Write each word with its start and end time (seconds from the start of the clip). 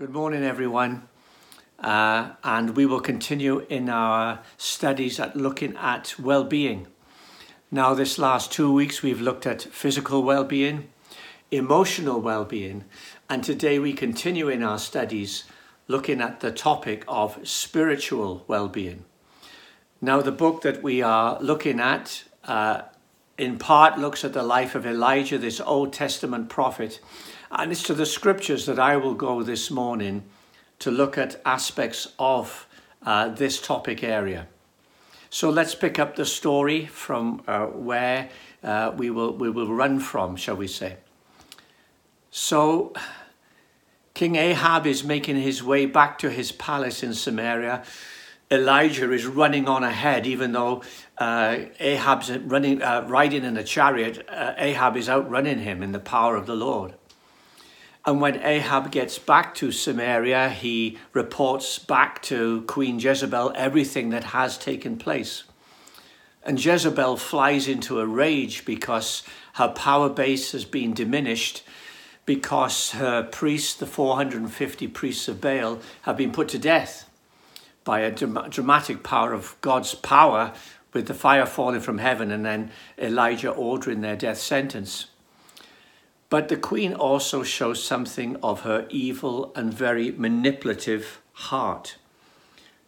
Good 0.00 0.14
morning, 0.14 0.42
everyone. 0.44 1.06
Uh, 1.78 2.30
and 2.42 2.74
we 2.74 2.86
will 2.86 3.02
continue 3.02 3.66
in 3.68 3.90
our 3.90 4.40
studies 4.56 5.20
at 5.20 5.36
looking 5.36 5.76
at 5.76 6.18
well 6.18 6.42
being. 6.42 6.86
Now, 7.70 7.92
this 7.92 8.18
last 8.18 8.50
two 8.50 8.72
weeks, 8.72 9.02
we've 9.02 9.20
looked 9.20 9.46
at 9.46 9.60
physical 9.60 10.22
well 10.22 10.44
being, 10.44 10.88
emotional 11.50 12.18
well 12.18 12.46
being, 12.46 12.84
and 13.28 13.44
today 13.44 13.78
we 13.78 13.92
continue 13.92 14.48
in 14.48 14.62
our 14.62 14.78
studies 14.78 15.44
looking 15.86 16.22
at 16.22 16.40
the 16.40 16.50
topic 16.50 17.04
of 17.06 17.38
spiritual 17.46 18.42
well 18.48 18.68
being. 18.68 19.04
Now, 20.00 20.22
the 20.22 20.32
book 20.32 20.62
that 20.62 20.82
we 20.82 21.02
are 21.02 21.38
looking 21.42 21.78
at 21.78 22.24
uh, 22.44 22.84
in 23.36 23.58
part 23.58 23.98
looks 23.98 24.24
at 24.24 24.32
the 24.32 24.42
life 24.42 24.74
of 24.74 24.86
Elijah, 24.86 25.36
this 25.36 25.60
Old 25.60 25.92
Testament 25.92 26.48
prophet, 26.48 27.00
and 27.50 27.72
it's 27.72 27.82
to 27.84 27.94
the 27.94 28.06
scriptures 28.06 28.66
that 28.66 28.78
I 28.78 28.96
will 28.96 29.14
go 29.14 29.42
this 29.42 29.70
morning 29.70 30.22
to 30.78 30.90
look 30.90 31.18
at 31.18 31.40
aspects 31.44 32.08
of 32.18 32.66
uh, 33.04 33.28
this 33.28 33.60
topic 33.60 34.02
area. 34.04 34.46
So 35.30 35.50
let's 35.50 35.74
pick 35.74 35.98
up 35.98 36.16
the 36.16 36.24
story 36.24 36.86
from 36.86 37.42
uh, 37.46 37.66
where 37.66 38.30
uh, 38.62 38.92
we, 38.96 39.10
will, 39.10 39.32
we 39.32 39.50
will 39.50 39.72
run 39.72 40.00
from, 40.00 40.36
shall 40.36 40.56
we 40.56 40.66
say. 40.66 40.96
So, 42.30 42.92
King 44.14 44.36
Ahab 44.36 44.86
is 44.86 45.02
making 45.02 45.36
his 45.36 45.62
way 45.62 45.86
back 45.86 46.18
to 46.18 46.30
his 46.30 46.52
palace 46.52 47.02
in 47.02 47.14
Samaria. 47.14 47.84
Elijah 48.50 49.12
is 49.12 49.26
running 49.26 49.68
on 49.68 49.84
ahead, 49.84 50.26
even 50.26 50.52
though 50.52 50.82
uh, 51.18 51.58
Ahab's 51.78 52.30
running, 52.30 52.82
uh, 52.82 53.04
riding 53.08 53.44
in 53.44 53.56
a 53.56 53.64
chariot. 53.64 54.26
Uh, 54.28 54.54
Ahab 54.58 54.96
is 54.96 55.08
outrunning 55.08 55.60
him 55.60 55.82
in 55.82 55.92
the 55.92 56.00
power 56.00 56.36
of 56.36 56.46
the 56.46 56.56
Lord. 56.56 56.94
And 58.06 58.20
when 58.20 58.42
Ahab 58.42 58.90
gets 58.90 59.18
back 59.18 59.54
to 59.56 59.70
Samaria, 59.70 60.48
he 60.48 60.98
reports 61.12 61.78
back 61.78 62.22
to 62.22 62.62
Queen 62.62 62.98
Jezebel 62.98 63.52
everything 63.54 64.08
that 64.10 64.24
has 64.24 64.56
taken 64.56 64.96
place. 64.96 65.44
And 66.42 66.64
Jezebel 66.64 67.18
flies 67.18 67.68
into 67.68 68.00
a 68.00 68.06
rage 68.06 68.64
because 68.64 69.22
her 69.54 69.68
power 69.68 70.08
base 70.08 70.52
has 70.52 70.64
been 70.64 70.94
diminished, 70.94 71.62
because 72.24 72.92
her 72.92 73.22
priests, 73.22 73.74
the 73.74 73.86
450 73.86 74.88
priests 74.88 75.28
of 75.28 75.40
Baal, 75.42 75.80
have 76.02 76.16
been 76.16 76.32
put 76.32 76.48
to 76.48 76.58
death 76.58 77.10
by 77.84 78.00
a 78.00 78.10
dramatic 78.10 79.02
power 79.02 79.34
of 79.34 79.56
God's 79.60 79.94
power 79.94 80.54
with 80.94 81.06
the 81.06 81.14
fire 81.14 81.44
falling 81.44 81.80
from 81.80 81.98
heaven 81.98 82.30
and 82.30 82.46
then 82.46 82.70
Elijah 82.98 83.50
ordering 83.50 84.00
their 84.00 84.16
death 84.16 84.38
sentence. 84.38 85.09
But 86.30 86.48
the 86.48 86.56
queen 86.56 86.94
also 86.94 87.42
shows 87.42 87.82
something 87.82 88.36
of 88.36 88.60
her 88.60 88.86
evil 88.88 89.52
and 89.56 89.74
very 89.74 90.12
manipulative 90.12 91.20
heart. 91.32 91.96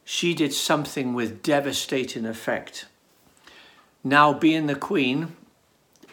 She 0.04 0.32
did 0.32 0.54
something 0.54 1.12
with 1.12 1.42
devastating 1.42 2.24
effect. 2.24 2.86
Now, 4.04 4.32
being 4.32 4.68
the 4.68 4.76
queen, 4.76 5.36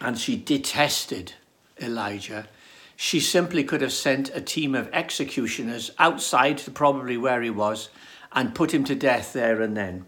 and 0.02 0.18
she 0.18 0.36
detested 0.36 1.34
Elijah, 1.80 2.48
she 2.96 3.20
simply 3.20 3.64
could 3.64 3.82
have 3.82 3.94
sent 3.94 4.36
a 4.36 4.42
team 4.42 4.74
of 4.74 4.90
executioners 4.92 5.92
outside 6.00 6.58
to 6.60 6.72
probably 6.72 7.16
where 7.16 7.42
he 7.42 7.50
was 7.50 7.90
and 8.32 8.56
put 8.56 8.74
him 8.74 8.84
to 8.86 8.96
death 8.96 9.34
there 9.34 9.62
and 9.62 9.78
then. 9.78 10.06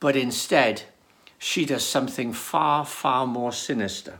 But 0.00 0.16
instead, 0.16 0.82
she 1.38 1.64
does 1.64 1.86
something 1.86 2.32
far, 2.32 2.84
far 2.84 3.26
more 3.26 3.52
sinister. 3.52 4.18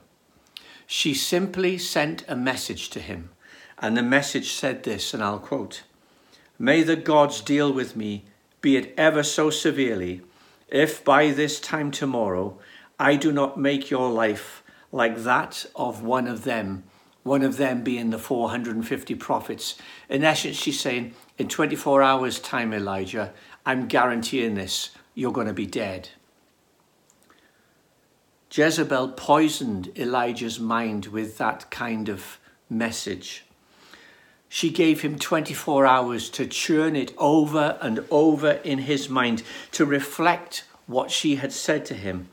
She 0.86 1.14
simply 1.14 1.78
sent 1.78 2.24
a 2.28 2.36
message 2.36 2.90
to 2.90 3.00
him, 3.00 3.30
and 3.78 3.96
the 3.96 4.02
message 4.02 4.52
said 4.52 4.82
this, 4.82 5.14
and 5.14 5.22
I'll 5.22 5.38
quote 5.38 5.82
May 6.58 6.82
the 6.82 6.96
gods 6.96 7.40
deal 7.40 7.72
with 7.72 7.96
me, 7.96 8.24
be 8.60 8.76
it 8.76 8.94
ever 8.96 9.22
so 9.22 9.50
severely, 9.50 10.22
if 10.68 11.04
by 11.04 11.30
this 11.30 11.60
time 11.60 11.90
tomorrow 11.90 12.58
I 12.98 13.16
do 13.16 13.32
not 13.32 13.58
make 13.58 13.90
your 13.90 14.10
life 14.10 14.62
like 14.92 15.18
that 15.24 15.66
of 15.74 16.02
one 16.02 16.28
of 16.28 16.44
them, 16.44 16.84
one 17.24 17.42
of 17.42 17.56
them 17.56 17.82
being 17.82 18.10
the 18.10 18.18
450 18.18 19.14
prophets. 19.16 19.74
In 20.08 20.22
essence, 20.22 20.56
she's 20.56 20.78
saying, 20.78 21.14
In 21.36 21.48
24 21.48 22.02
hours' 22.02 22.38
time, 22.38 22.72
Elijah, 22.72 23.32
I'm 23.66 23.88
guaranteeing 23.88 24.54
this, 24.54 24.90
you're 25.14 25.32
going 25.32 25.48
to 25.48 25.52
be 25.52 25.66
dead. 25.66 26.10
Jezebel 28.50 29.08
poisoned 29.08 29.90
Elijah's 29.98 30.60
mind 30.60 31.06
with 31.06 31.38
that 31.38 31.70
kind 31.70 32.08
of 32.08 32.38
message. 32.70 33.44
She 34.48 34.70
gave 34.70 35.00
him 35.00 35.18
24 35.18 35.84
hours 35.86 36.30
to 36.30 36.46
churn 36.46 36.94
it 36.94 37.12
over 37.18 37.76
and 37.80 38.04
over 38.10 38.52
in 38.62 38.78
his 38.78 39.08
mind, 39.08 39.42
to 39.72 39.84
reflect 39.84 40.64
what 40.86 41.10
she 41.10 41.36
had 41.36 41.52
said 41.52 41.84
to 41.86 41.94
him. 41.94 42.28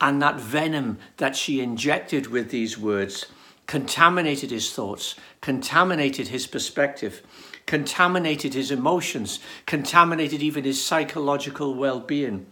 And 0.00 0.22
that 0.22 0.40
venom 0.40 0.98
that 1.18 1.36
she 1.36 1.60
injected 1.60 2.28
with 2.28 2.50
these 2.50 2.78
words 2.78 3.26
contaminated 3.66 4.50
his 4.50 4.72
thoughts, 4.72 5.14
contaminated 5.42 6.28
his 6.28 6.46
perspective, 6.46 7.22
contaminated 7.66 8.54
his 8.54 8.70
emotions, 8.70 9.38
contaminated 9.66 10.42
even 10.42 10.64
his 10.64 10.82
psychological 10.82 11.74
well 11.74 12.00
being, 12.00 12.46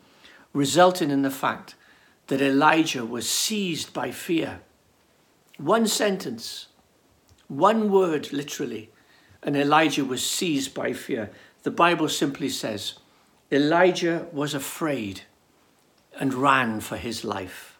resulting 0.53 1.11
in 1.11 1.23
the 1.23 1.31
fact 1.31 1.75
that 2.26 2.41
Elijah 2.41 3.04
was 3.04 3.28
seized 3.28 3.92
by 3.92 4.10
fear. 4.10 4.60
One 5.59 5.87
sentence, 5.87 6.69
one 7.48 7.91
word 7.91 8.32
literally, 8.32 8.91
and 9.42 9.56
Elijah 9.56 10.04
was 10.04 10.28
seized 10.28 10.75
by 10.75 10.92
fear. 10.92 11.31
The 11.62 11.70
Bible 11.70 12.09
simply 12.09 12.48
says 12.48 12.94
Elijah 13.50 14.26
was 14.32 14.54
afraid 14.54 15.22
and 16.19 16.34
ran 16.34 16.81
for 16.81 16.97
his 16.97 17.25
life. 17.25 17.78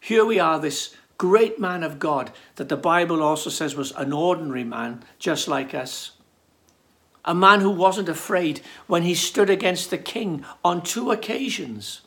Here 0.00 0.24
we 0.24 0.38
are, 0.40 0.58
this 0.58 0.94
great 1.16 1.58
man 1.60 1.82
of 1.82 1.98
God 1.98 2.32
that 2.56 2.68
the 2.68 2.76
Bible 2.76 3.22
also 3.22 3.50
says 3.50 3.76
was 3.76 3.92
an 3.92 4.12
ordinary 4.12 4.64
man, 4.64 5.04
just 5.18 5.48
like 5.48 5.74
us. 5.74 6.12
A 7.24 7.34
man 7.34 7.60
who 7.60 7.70
wasn't 7.70 8.08
afraid 8.08 8.60
when 8.86 9.02
he 9.02 9.14
stood 9.14 9.48
against 9.48 9.90
the 9.90 9.98
king 9.98 10.44
on 10.62 10.82
two 10.82 11.10
occasions. 11.10 12.02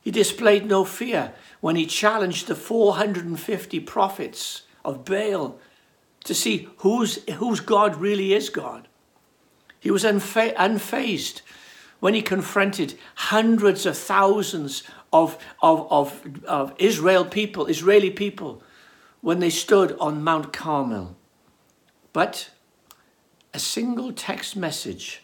He 0.00 0.10
displayed 0.10 0.66
no 0.66 0.84
fear 0.84 1.32
when 1.60 1.76
he 1.76 1.86
challenged 1.86 2.46
the 2.46 2.54
450 2.54 3.80
prophets 3.80 4.62
of 4.84 5.04
Baal 5.04 5.58
to 6.24 6.34
see 6.34 6.68
whose, 6.78 7.22
whose 7.34 7.60
God 7.60 7.96
really 7.96 8.32
is 8.32 8.48
God. 8.48 8.88
He 9.80 9.90
was 9.90 10.04
unfa- 10.04 10.54
unfazed 10.54 11.42
when 12.00 12.14
he 12.14 12.22
confronted 12.22 12.98
hundreds 13.14 13.86
of 13.86 13.96
thousands 13.96 14.82
of, 15.12 15.38
of, 15.62 15.86
of, 15.90 16.44
of 16.46 16.74
Israel 16.78 17.24
people, 17.24 17.66
Israeli 17.66 18.10
people, 18.10 18.62
when 19.20 19.40
they 19.40 19.50
stood 19.50 19.96
on 19.98 20.22
Mount 20.22 20.52
Carmel. 20.52 21.16
But 22.12 22.50
a 23.52 23.58
single 23.58 24.12
text 24.12 24.56
message 24.56 25.22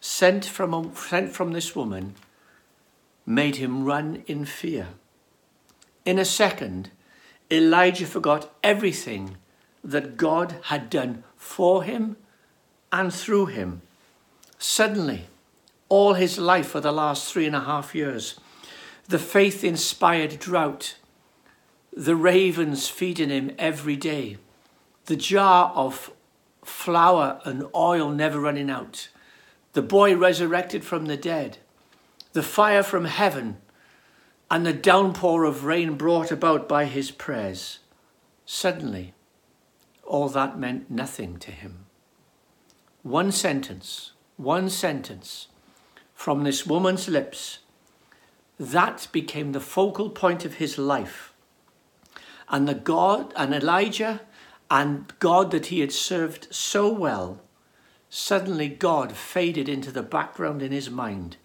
sent 0.00 0.44
from, 0.44 0.94
sent 0.94 1.32
from 1.32 1.52
this 1.52 1.74
woman 1.74 2.14
made 3.26 3.56
him 3.56 3.84
run 3.84 4.22
in 4.26 4.44
fear. 4.44 4.88
In 6.04 6.18
a 6.18 6.24
second, 6.24 6.90
Elijah 7.50 8.06
forgot 8.06 8.54
everything 8.62 9.36
that 9.82 10.16
God 10.16 10.56
had 10.64 10.88
done 10.88 11.24
for 11.36 11.82
him 11.82 12.16
and 12.92 13.12
through 13.12 13.46
him. 13.46 13.82
Suddenly, 14.58 15.26
all 15.88 16.14
his 16.14 16.38
life 16.38 16.68
for 16.68 16.80
the 16.80 16.92
last 16.92 17.32
three 17.32 17.46
and 17.46 17.56
a 17.56 17.60
half 17.60 17.94
years, 17.94 18.38
the 19.08 19.18
faith 19.18 19.62
inspired 19.62 20.38
drought, 20.38 20.96
the 21.92 22.16
ravens 22.16 22.88
feeding 22.88 23.30
him 23.30 23.52
every 23.58 23.96
day, 23.96 24.38
the 25.06 25.16
jar 25.16 25.72
of 25.74 26.10
flour 26.64 27.40
and 27.44 27.64
oil 27.74 28.10
never 28.10 28.40
running 28.40 28.70
out, 28.70 29.08
the 29.72 29.82
boy 29.82 30.16
resurrected 30.16 30.84
from 30.84 31.06
the 31.06 31.16
dead, 31.16 31.58
the 32.36 32.42
fire 32.42 32.82
from 32.82 33.06
heaven, 33.06 33.56
and 34.50 34.66
the 34.66 34.72
downpour 34.74 35.44
of 35.44 35.64
rain 35.64 35.94
brought 35.94 36.30
about 36.30 36.68
by 36.68 36.84
his 36.84 37.10
prayers. 37.10 37.78
Suddenly, 38.44 39.14
all 40.04 40.28
that 40.28 40.58
meant 40.58 40.90
nothing 40.90 41.38
to 41.38 41.50
him. 41.50 41.86
One 43.02 43.32
sentence, 43.32 44.12
one 44.36 44.68
sentence 44.68 45.48
from 46.12 46.44
this 46.44 46.66
woman's 46.66 47.08
lips, 47.08 47.60
that 48.60 49.08
became 49.12 49.52
the 49.52 49.58
focal 49.74 50.10
point 50.10 50.44
of 50.44 50.56
his 50.56 50.76
life. 50.76 51.32
And 52.50 52.68
the 52.68 52.74
God 52.74 53.32
and 53.34 53.54
Elijah 53.54 54.20
and 54.70 55.10
God 55.20 55.52
that 55.52 55.66
he 55.66 55.80
had 55.80 55.90
served 55.90 56.48
so 56.54 56.92
well, 56.92 57.40
suddenly 58.10 58.68
God 58.68 59.12
faded 59.12 59.70
into 59.70 59.90
the 59.90 60.02
background 60.02 60.60
in 60.60 60.70
his 60.70 60.90
mind 60.90 61.38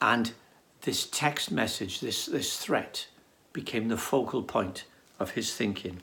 and 0.00 0.32
this 0.82 1.06
text 1.06 1.50
message, 1.50 2.00
this, 2.00 2.26
this 2.26 2.56
threat, 2.56 3.06
became 3.52 3.88
the 3.88 3.96
focal 3.96 4.42
point 4.42 4.84
of 5.18 5.32
his 5.32 5.54
thinking. 5.54 6.00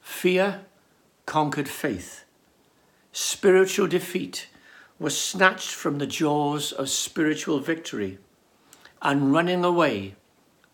Fear 0.00 0.60
conquered 1.26 1.68
faith. 1.68 2.24
spiritual 3.12 3.86
defeat 3.86 4.48
was 4.98 5.16
snatched 5.18 5.70
from 5.70 5.98
the 5.98 6.06
jaws 6.06 6.72
of 6.72 6.88
spiritual 6.88 7.60
victory, 7.60 8.18
and 9.02 9.32
running 9.32 9.64
away 9.64 10.14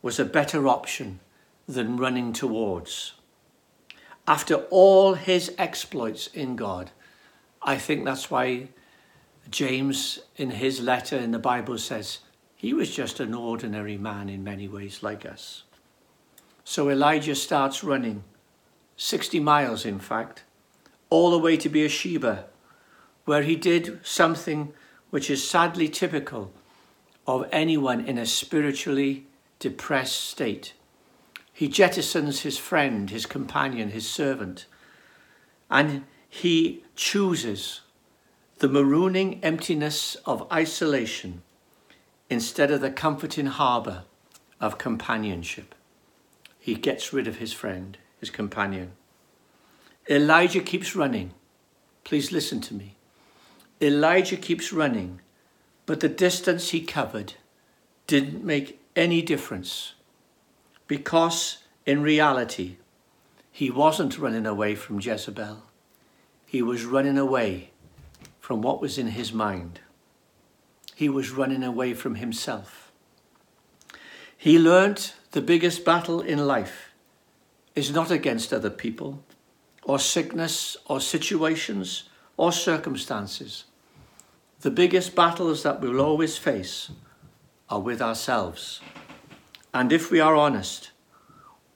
was 0.02 0.18
a 0.18 0.24
better 0.24 0.66
option 0.66 1.20
than 1.68 1.96
running 1.96 2.32
towards. 2.32 3.12
After 4.26 4.56
all 4.70 5.14
his 5.14 5.52
exploits 5.58 6.28
in 6.28 6.56
God, 6.56 6.90
I 7.62 7.76
think 7.76 8.04
that's 8.04 8.30
why 8.30 8.68
James, 9.50 10.20
in 10.36 10.50
his 10.50 10.80
letter 10.80 11.16
in 11.16 11.32
the 11.32 11.38
Bible, 11.38 11.78
says 11.78 12.18
he 12.56 12.72
was 12.72 12.94
just 12.94 13.20
an 13.20 13.34
ordinary 13.34 13.98
man 13.98 14.28
in 14.28 14.44
many 14.44 14.68
ways 14.68 15.02
like 15.02 15.26
us. 15.26 15.64
So 16.62 16.88
Elijah 16.88 17.34
starts 17.34 17.82
running, 17.82 18.22
60 18.96 19.40
miles 19.40 19.84
in 19.84 19.98
fact, 19.98 20.44
all 21.08 21.30
the 21.30 21.38
way 21.38 21.56
to 21.56 21.68
Beersheba, 21.68 22.46
where 23.24 23.42
he 23.42 23.56
did 23.56 24.00
something 24.04 24.72
which 25.10 25.28
is 25.28 25.48
sadly 25.48 25.88
typical 25.88 26.52
of 27.26 27.48
anyone 27.50 28.04
in 28.04 28.18
a 28.18 28.26
spiritually 28.26 29.26
depressed 29.58 30.20
state. 30.20 30.74
He 31.52 31.68
jettisons 31.68 32.42
his 32.42 32.58
friend, 32.58 33.10
his 33.10 33.26
companion, 33.26 33.90
his 33.90 34.08
servant, 34.08 34.66
and 35.68 36.04
he 36.28 36.84
chooses 36.94 37.80
the 38.60 38.68
marooning 38.68 39.38
emptiness 39.42 40.16
of 40.26 40.46
isolation 40.52 41.40
instead 42.28 42.70
of 42.70 42.82
the 42.82 42.90
comforting 42.90 43.46
harbour 43.46 44.04
of 44.60 44.76
companionship. 44.76 45.74
He 46.58 46.74
gets 46.74 47.10
rid 47.10 47.26
of 47.26 47.38
his 47.38 47.54
friend, 47.54 47.96
his 48.18 48.28
companion. 48.28 48.92
Elijah 50.10 50.60
keeps 50.60 50.94
running. 50.94 51.32
Please 52.04 52.32
listen 52.32 52.60
to 52.60 52.74
me. 52.74 52.96
Elijah 53.80 54.36
keeps 54.36 54.74
running, 54.74 55.22
but 55.86 56.00
the 56.00 56.10
distance 56.10 56.68
he 56.68 56.82
covered 56.82 57.32
didn't 58.06 58.44
make 58.44 58.78
any 58.94 59.22
difference 59.22 59.94
because 60.86 61.64
in 61.86 62.02
reality, 62.02 62.76
he 63.50 63.70
wasn't 63.70 64.18
running 64.18 64.44
away 64.44 64.74
from 64.74 65.00
Jezebel. 65.00 65.62
He 66.44 66.60
was 66.60 66.84
running 66.84 67.16
away 67.16 67.69
from 68.50 68.62
what 68.62 68.80
was 68.80 68.98
in 68.98 69.06
his 69.06 69.32
mind. 69.32 69.78
He 70.96 71.08
was 71.08 71.30
running 71.30 71.62
away 71.62 71.94
from 71.94 72.16
himself. 72.16 72.90
He 74.36 74.58
learnt 74.58 75.14
the 75.30 75.40
biggest 75.40 75.84
battle 75.84 76.20
in 76.20 76.48
life 76.48 76.90
is 77.76 77.92
not 77.92 78.10
against 78.10 78.52
other 78.52 78.68
people, 78.68 79.22
or 79.84 80.00
sickness, 80.00 80.76
or 80.86 81.00
situations, 81.00 82.08
or 82.36 82.50
circumstances. 82.50 83.66
The 84.62 84.72
biggest 84.72 85.14
battles 85.14 85.62
that 85.62 85.80
we'll 85.80 86.00
always 86.00 86.36
face 86.36 86.90
are 87.68 87.78
with 87.78 88.02
ourselves. 88.02 88.80
And 89.72 89.92
if 89.92 90.10
we 90.10 90.18
are 90.18 90.34
honest, 90.34 90.90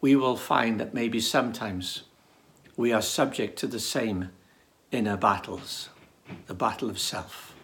we 0.00 0.16
will 0.16 0.36
find 0.36 0.80
that 0.80 0.92
maybe 0.92 1.20
sometimes 1.20 2.02
we 2.76 2.92
are 2.92 3.00
subject 3.00 3.60
to 3.60 3.68
the 3.68 3.78
same 3.78 4.30
inner 4.90 5.16
battles, 5.16 5.90
the 6.46 6.54
battle 6.54 6.90
of 6.90 6.98
self. 6.98 7.54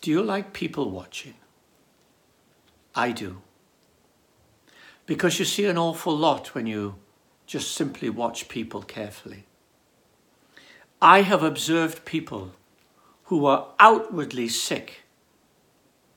Do 0.00 0.10
you 0.10 0.22
like 0.22 0.52
people 0.52 0.90
watching? 0.90 1.34
I 2.94 3.12
do. 3.12 3.40
Because 5.06 5.38
you 5.38 5.44
see 5.44 5.66
an 5.66 5.78
awful 5.78 6.16
lot 6.16 6.54
when 6.54 6.66
you 6.66 6.96
just 7.46 7.72
simply 7.72 8.10
watch 8.10 8.48
people 8.48 8.82
carefully. 8.82 9.46
I 11.00 11.22
have 11.22 11.42
observed 11.42 12.04
people 12.04 12.52
who 13.24 13.46
are 13.46 13.68
outwardly 13.78 14.48
sick, 14.48 15.02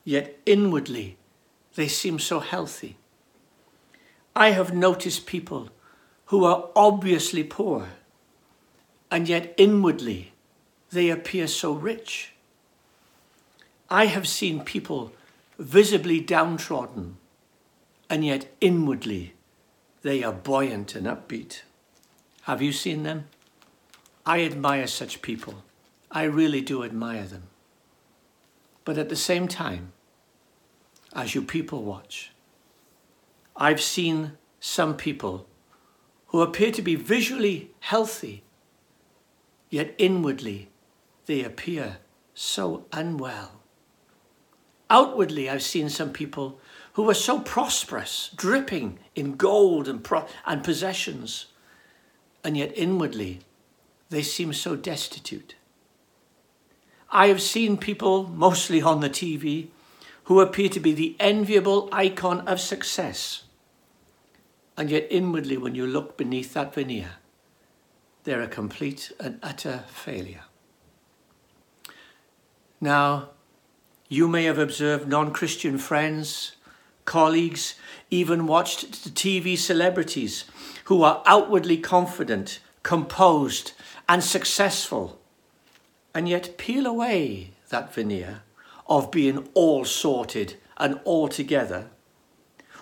yet 0.04 0.38
inwardly 0.46 1.18
they 1.76 1.88
seem 1.88 2.20
so 2.20 2.40
healthy. 2.40 2.98
I 4.36 4.52
have 4.52 4.74
noticed 4.74 5.26
people 5.26 5.70
who 6.26 6.44
are 6.44 6.70
obviously 6.76 7.44
poor, 7.44 7.90
and 9.16 9.30
yet 9.30 9.54
inwardly 9.56 10.34
they 10.92 11.10
appear 11.10 11.48
so 11.48 11.72
rich. 11.72 12.34
I 13.90 14.08
have 14.08 14.28
seen 14.28 14.66
people 14.66 15.14
visibly 15.58 16.20
downtrodden, 16.20 17.16
and 18.10 18.26
yet 18.26 18.54
inwardly 18.60 19.34
they 20.02 20.22
are 20.22 20.34
buoyant 20.34 20.96
and 20.96 21.08
upbeat. 21.08 21.62
Have 22.42 22.62
you 22.62 22.74
seen 22.74 23.04
them? 23.04 23.30
I 24.26 24.44
admire 24.44 24.86
such 24.86 25.22
people. 25.22 25.64
I 26.12 26.24
really 26.24 26.60
do 26.60 26.84
admire 26.84 27.24
them. 27.24 27.44
But 28.84 28.98
at 28.98 29.08
the 29.08 29.16
same 29.16 29.48
time, 29.48 29.94
as 31.14 31.34
you 31.34 31.42
people 31.42 31.84
watch, 31.84 32.32
I've 33.56 33.82
seen 33.82 34.34
some 34.60 34.98
people 34.98 35.48
who 36.28 36.42
appear 36.42 36.74
to 36.74 36.82
be 36.82 36.96
visually 36.96 37.72
healthy, 37.80 38.44
yet 39.76 39.94
inwardly 39.98 40.70
they 41.26 41.44
appear 41.44 41.98
so 42.34 42.86
unwell. 42.94 43.60
Outwardly, 44.90 45.50
I've 45.50 45.64
seen 45.64 45.90
some 45.90 46.14
people 46.14 46.62
who 46.94 47.04
were 47.04 47.14
so 47.14 47.42
prosperous, 47.42 48.30
dripping 48.38 49.00
in 49.16 49.36
gold 49.36 49.90
and, 49.90 50.02
pro- 50.02 50.28
and 50.46 50.64
possessions, 50.64 51.48
and 52.42 52.56
yet 52.56 52.72
inwardly 52.74 53.40
they 54.10 54.22
seem 54.22 54.54
so 54.54 54.78
destitute. 54.78 55.56
I 57.12 57.28
have 57.28 57.42
seen 57.42 57.76
people, 57.76 58.30
mostly 58.30 58.82
on 58.82 59.02
the 59.02 59.10
TV, 59.10 59.68
who 60.26 60.40
appear 60.40 60.70
to 60.70 60.80
be 60.80 60.94
the 60.94 61.18
enviable 61.20 61.90
icon 61.92 62.48
of 62.48 62.62
success. 62.62 63.44
And 64.78 64.90
yet, 64.90 65.06
inwardly, 65.10 65.58
when 65.58 65.76
you 65.76 65.86
look 65.86 66.16
beneath 66.16 66.54
that 66.54 66.74
veneer, 66.74 67.18
they're 68.26 68.42
a 68.42 68.48
complete 68.48 69.12
and 69.20 69.40
utter 69.42 69.84
failure. 69.88 70.44
Now, 72.82 73.30
you 74.10 74.28
may 74.28 74.44
have 74.44 74.60
observed 74.60 75.08
non 75.08 75.32
Christian 75.32 75.78
friends, 75.78 76.58
colleagues, 77.06 77.76
even 78.10 78.48
watched 78.48 79.04
the 79.04 79.10
TV 79.10 79.58
celebrities 79.58 80.46
who 80.86 81.04
are 81.04 81.24
outwardly 81.26 81.78
confident, 81.78 82.60
composed, 82.84 83.72
and 84.10 84.24
successful, 84.24 85.20
and 86.14 86.28
yet 86.28 86.58
peel 86.58 86.86
away 86.86 87.52
that 87.70 87.94
veneer 87.94 88.42
of 88.88 89.12
being 89.12 89.48
all 89.54 89.86
sorted 89.86 90.56
and 90.78 91.00
all 91.04 91.28
together. 91.28 91.90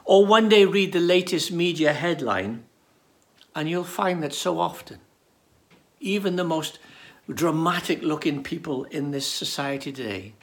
Or 0.06 0.26
one 0.26 0.50
day 0.50 0.66
read 0.66 0.92
the 0.92 1.00
latest 1.00 1.52
media 1.52 1.94
headline, 1.94 2.66
and 3.56 3.70
you'll 3.70 3.86
find 3.86 4.22
that 4.24 4.34
so 4.34 4.60
often, 4.60 5.00
even 6.04 6.36
the 6.36 6.44
most 6.44 6.80
dramatic 7.32 8.04
looking 8.04 8.44
people 8.44 8.84
in 8.86 9.12
this 9.12 9.26
society 9.26 9.92
today 9.92 10.34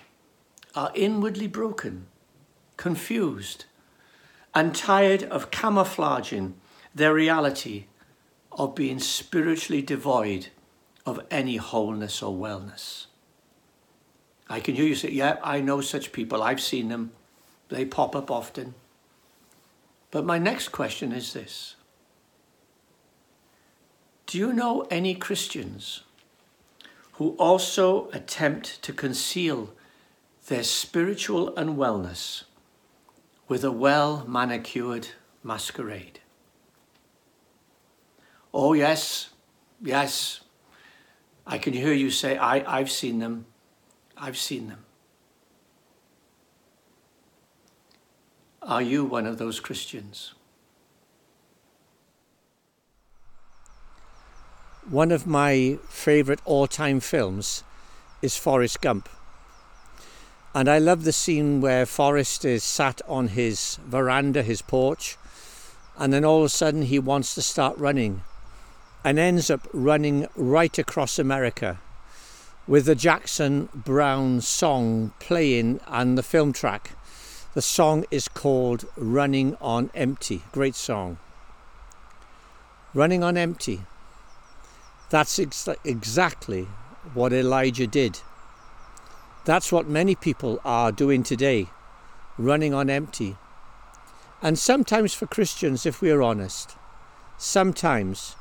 are 0.74 0.90
inwardly 0.94 1.46
broken, 1.46 2.06
confused, 2.76 3.66
and 4.54 4.74
tired 4.74 5.22
of 5.24 5.50
camouflaging 5.50 6.54
their 6.94 7.14
reality 7.14 7.84
of 8.50 8.74
being 8.74 8.98
spiritually 8.98 9.82
devoid 9.82 10.48
of 11.06 11.20
any 11.30 11.56
wholeness 11.56 12.22
or 12.22 12.34
wellness. 12.34 13.06
I 14.48 14.60
can 14.60 14.74
hear 14.74 14.86
you 14.86 14.94
say, 14.94 15.10
Yeah, 15.10 15.36
I 15.42 15.60
know 15.60 15.80
such 15.80 16.12
people. 16.12 16.42
I've 16.42 16.60
seen 16.60 16.88
them. 16.88 17.12
They 17.68 17.84
pop 17.84 18.16
up 18.16 18.30
often. 18.30 18.74
But 20.10 20.24
my 20.24 20.38
next 20.38 20.70
question 20.70 21.12
is 21.12 21.32
this 21.32 21.76
Do 24.30 24.38
you 24.38 24.52
know 24.52 24.86
any 24.92 25.16
Christians 25.16 26.02
who 27.14 27.30
also 27.30 28.08
attempt 28.10 28.80
to 28.82 28.92
conceal 28.92 29.74
their 30.46 30.62
spiritual 30.62 31.52
unwellness 31.54 32.44
with 33.48 33.64
a 33.64 33.72
well 33.72 34.24
manicured 34.28 35.08
masquerade? 35.42 36.20
Oh, 38.54 38.72
yes, 38.72 39.30
yes, 39.82 40.42
I 41.44 41.58
can 41.58 41.72
hear 41.72 41.92
you 41.92 42.12
say, 42.12 42.36
I, 42.36 42.78
I've 42.78 42.92
seen 42.92 43.18
them. 43.18 43.46
I've 44.16 44.38
seen 44.38 44.68
them. 44.68 44.84
Are 48.62 48.80
you 48.80 49.04
one 49.04 49.26
of 49.26 49.38
those 49.38 49.58
Christians? 49.58 50.34
One 54.90 55.12
of 55.12 55.24
my 55.24 55.78
favourite 55.88 56.40
all 56.44 56.66
time 56.66 56.98
films 56.98 57.62
is 58.22 58.36
Forrest 58.36 58.80
Gump. 58.80 59.08
And 60.52 60.68
I 60.68 60.78
love 60.78 61.04
the 61.04 61.12
scene 61.12 61.60
where 61.60 61.86
Forrest 61.86 62.44
is 62.44 62.64
sat 62.64 63.00
on 63.06 63.28
his 63.28 63.78
veranda, 63.86 64.42
his 64.42 64.62
porch, 64.62 65.16
and 65.96 66.12
then 66.12 66.24
all 66.24 66.40
of 66.40 66.46
a 66.46 66.48
sudden 66.48 66.82
he 66.82 66.98
wants 66.98 67.36
to 67.36 67.42
start 67.42 67.78
running 67.78 68.22
and 69.04 69.16
ends 69.16 69.48
up 69.48 69.68
running 69.72 70.26
right 70.34 70.76
across 70.76 71.20
America 71.20 71.78
with 72.66 72.86
the 72.86 72.96
Jackson 72.96 73.68
Browne 73.72 74.40
song 74.40 75.12
playing 75.20 75.78
on 75.86 76.16
the 76.16 76.24
film 76.24 76.52
track. 76.52 76.96
The 77.54 77.62
song 77.62 78.06
is 78.10 78.26
called 78.26 78.86
Running 78.96 79.56
on 79.60 79.92
Empty. 79.94 80.42
Great 80.50 80.74
song. 80.74 81.18
Running 82.92 83.22
on 83.22 83.36
Empty. 83.36 83.82
That's 85.10 85.38
ex- 85.38 85.68
exactly 85.84 86.68
what 87.14 87.32
Elijah 87.32 87.86
did. 87.86 88.20
That's 89.44 89.72
what 89.72 89.88
many 89.88 90.14
people 90.14 90.60
are 90.64 90.92
doing 90.92 91.22
today, 91.22 91.68
running 92.38 92.72
on 92.72 92.88
empty. 92.88 93.36
And 94.40 94.58
sometimes 94.58 95.12
for 95.12 95.26
Christians, 95.26 95.84
if 95.84 96.00
we 96.00 96.10
are 96.10 96.22
honest, 96.22 96.76
sometimes 97.36 98.36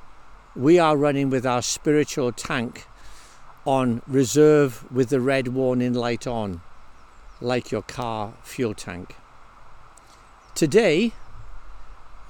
we 0.55 0.77
are 0.77 0.95
running 0.95 1.29
with 1.29 1.45
our 1.45 1.61
spiritual 1.61 2.31
tank 2.31 2.85
on 3.65 4.01
reserve 4.07 4.89
with 4.91 5.09
the 5.09 5.19
red 5.19 5.49
warning 5.49 5.93
light 5.93 6.27
on, 6.27 6.61
like 7.41 7.71
your 7.71 7.81
car 7.81 8.33
fuel 8.43 8.73
tank. 8.73 9.15
Today, 10.55 11.13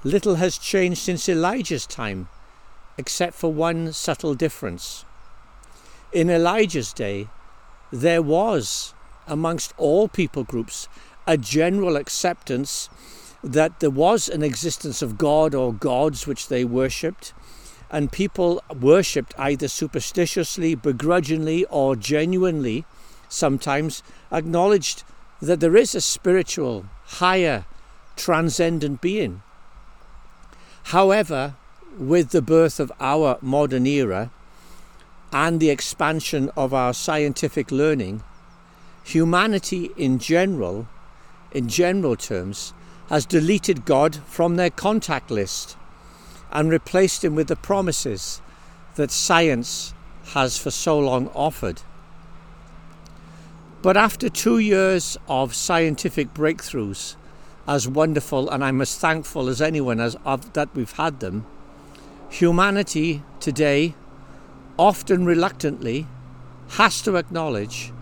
little 0.04 0.36
has 0.36 0.56
changed 0.58 1.00
since 1.00 1.28
Elijah's 1.28 1.86
time, 1.86 2.28
except 3.00 3.34
for 3.34 3.50
one 3.50 3.94
subtle 3.94 4.34
difference. 4.34 5.06
In 6.12 6.28
Elijah's 6.28 6.92
day, 6.92 7.28
there 7.90 8.20
was, 8.20 8.92
amongst 9.26 9.72
all 9.78 10.06
people 10.06 10.44
groups, 10.44 10.86
a 11.26 11.38
general 11.38 11.96
acceptance 11.96 12.90
that 13.42 13.80
there 13.80 13.96
was 14.04 14.28
an 14.28 14.42
existence 14.42 15.00
of 15.00 15.16
God 15.16 15.54
or 15.54 15.72
gods 15.72 16.26
which 16.26 16.48
they 16.48 16.62
worshipped, 16.62 17.32
and 17.90 18.12
people 18.12 18.62
worshipped 18.78 19.32
either 19.38 19.66
superstitiously, 19.66 20.74
begrudgingly, 20.74 21.64
or 21.70 21.96
genuinely, 21.96 22.84
sometimes 23.30 24.02
acknowledged 24.30 25.04
that 25.40 25.60
there 25.60 25.76
is 25.76 25.94
a 25.94 26.02
spiritual, 26.02 26.84
higher, 27.22 27.64
transcendent 28.16 29.00
being. 29.00 29.42
However, 30.96 31.54
with 32.00 32.30
the 32.30 32.40
birth 32.40 32.80
of 32.80 32.90
our 32.98 33.38
modern 33.42 33.86
era, 33.86 34.30
and 35.32 35.60
the 35.60 35.70
expansion 35.70 36.50
of 36.56 36.72
our 36.72 36.94
scientific 36.94 37.70
learning, 37.70 38.22
humanity 39.04 39.90
in 39.96 40.18
general, 40.18 40.88
in 41.52 41.68
general 41.68 42.16
terms, 42.16 42.72
has 43.10 43.26
deleted 43.26 43.84
God 43.84 44.16
from 44.26 44.56
their 44.56 44.70
contact 44.70 45.30
list 45.30 45.76
and 46.50 46.70
replaced 46.70 47.22
him 47.22 47.34
with 47.34 47.48
the 47.48 47.56
promises 47.56 48.40
that 48.96 49.10
science 49.10 49.92
has 50.32 50.56
for 50.56 50.70
so 50.70 50.98
long 50.98 51.28
offered. 51.34 51.82
But 53.82 53.96
after 53.96 54.28
two 54.28 54.58
years 54.58 55.18
of 55.28 55.54
scientific 55.54 56.32
breakthroughs, 56.32 57.16
as 57.68 57.86
wonderful 57.86 58.48
and 58.48 58.64
I'm 58.64 58.80
as 58.80 58.96
thankful 58.96 59.48
as 59.48 59.60
anyone 59.60 60.00
as 60.00 60.16
that 60.24 60.68
we've 60.74 60.92
had 60.92 61.20
them, 61.20 61.46
humanity 62.30 63.22
today 63.40 63.94
often 64.78 65.26
reluctantly, 65.26 66.06
has 66.70 67.02
to 67.02 67.16
acknowledge 67.16 67.92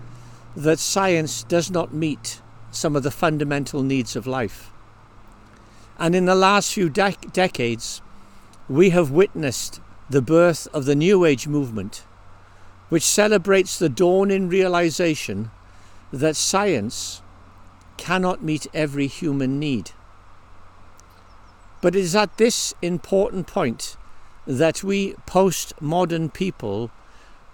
that 0.54 0.78
science 0.78 1.42
does 1.42 1.70
not 1.70 1.92
meet 1.92 2.40
some 2.70 2.94
of 2.94 3.02
the 3.02 3.10
fundamental 3.10 3.82
needs 3.82 4.14
of 4.14 4.26
life. 4.26 4.70
And 5.98 6.14
in 6.14 6.26
the 6.26 6.34
last 6.34 6.72
few 6.72 6.88
dec- 6.88 7.32
decades, 7.32 8.00
we 8.68 8.90
have 8.90 9.10
witnessed 9.10 9.80
the 10.08 10.22
birth 10.22 10.68
of 10.72 10.84
the 10.84 10.94
New 10.94 11.24
Age 11.24 11.48
movement, 11.48 12.04
which 12.90 13.02
celebrates 13.02 13.78
the 13.78 13.88
dawning 13.88 14.48
realization 14.48 15.50
that 16.12 16.36
science 16.36 17.22
cannot 17.96 18.44
meet 18.44 18.66
every 18.72 19.06
human 19.06 19.58
need. 19.58 19.90
But 21.80 21.96
it 21.96 22.00
is 22.00 22.14
at 22.14 22.36
this 22.36 22.74
important 22.82 23.46
point 23.46 23.96
that 24.48 24.82
we 24.82 25.12
postmodern 25.26 26.32
people 26.32 26.90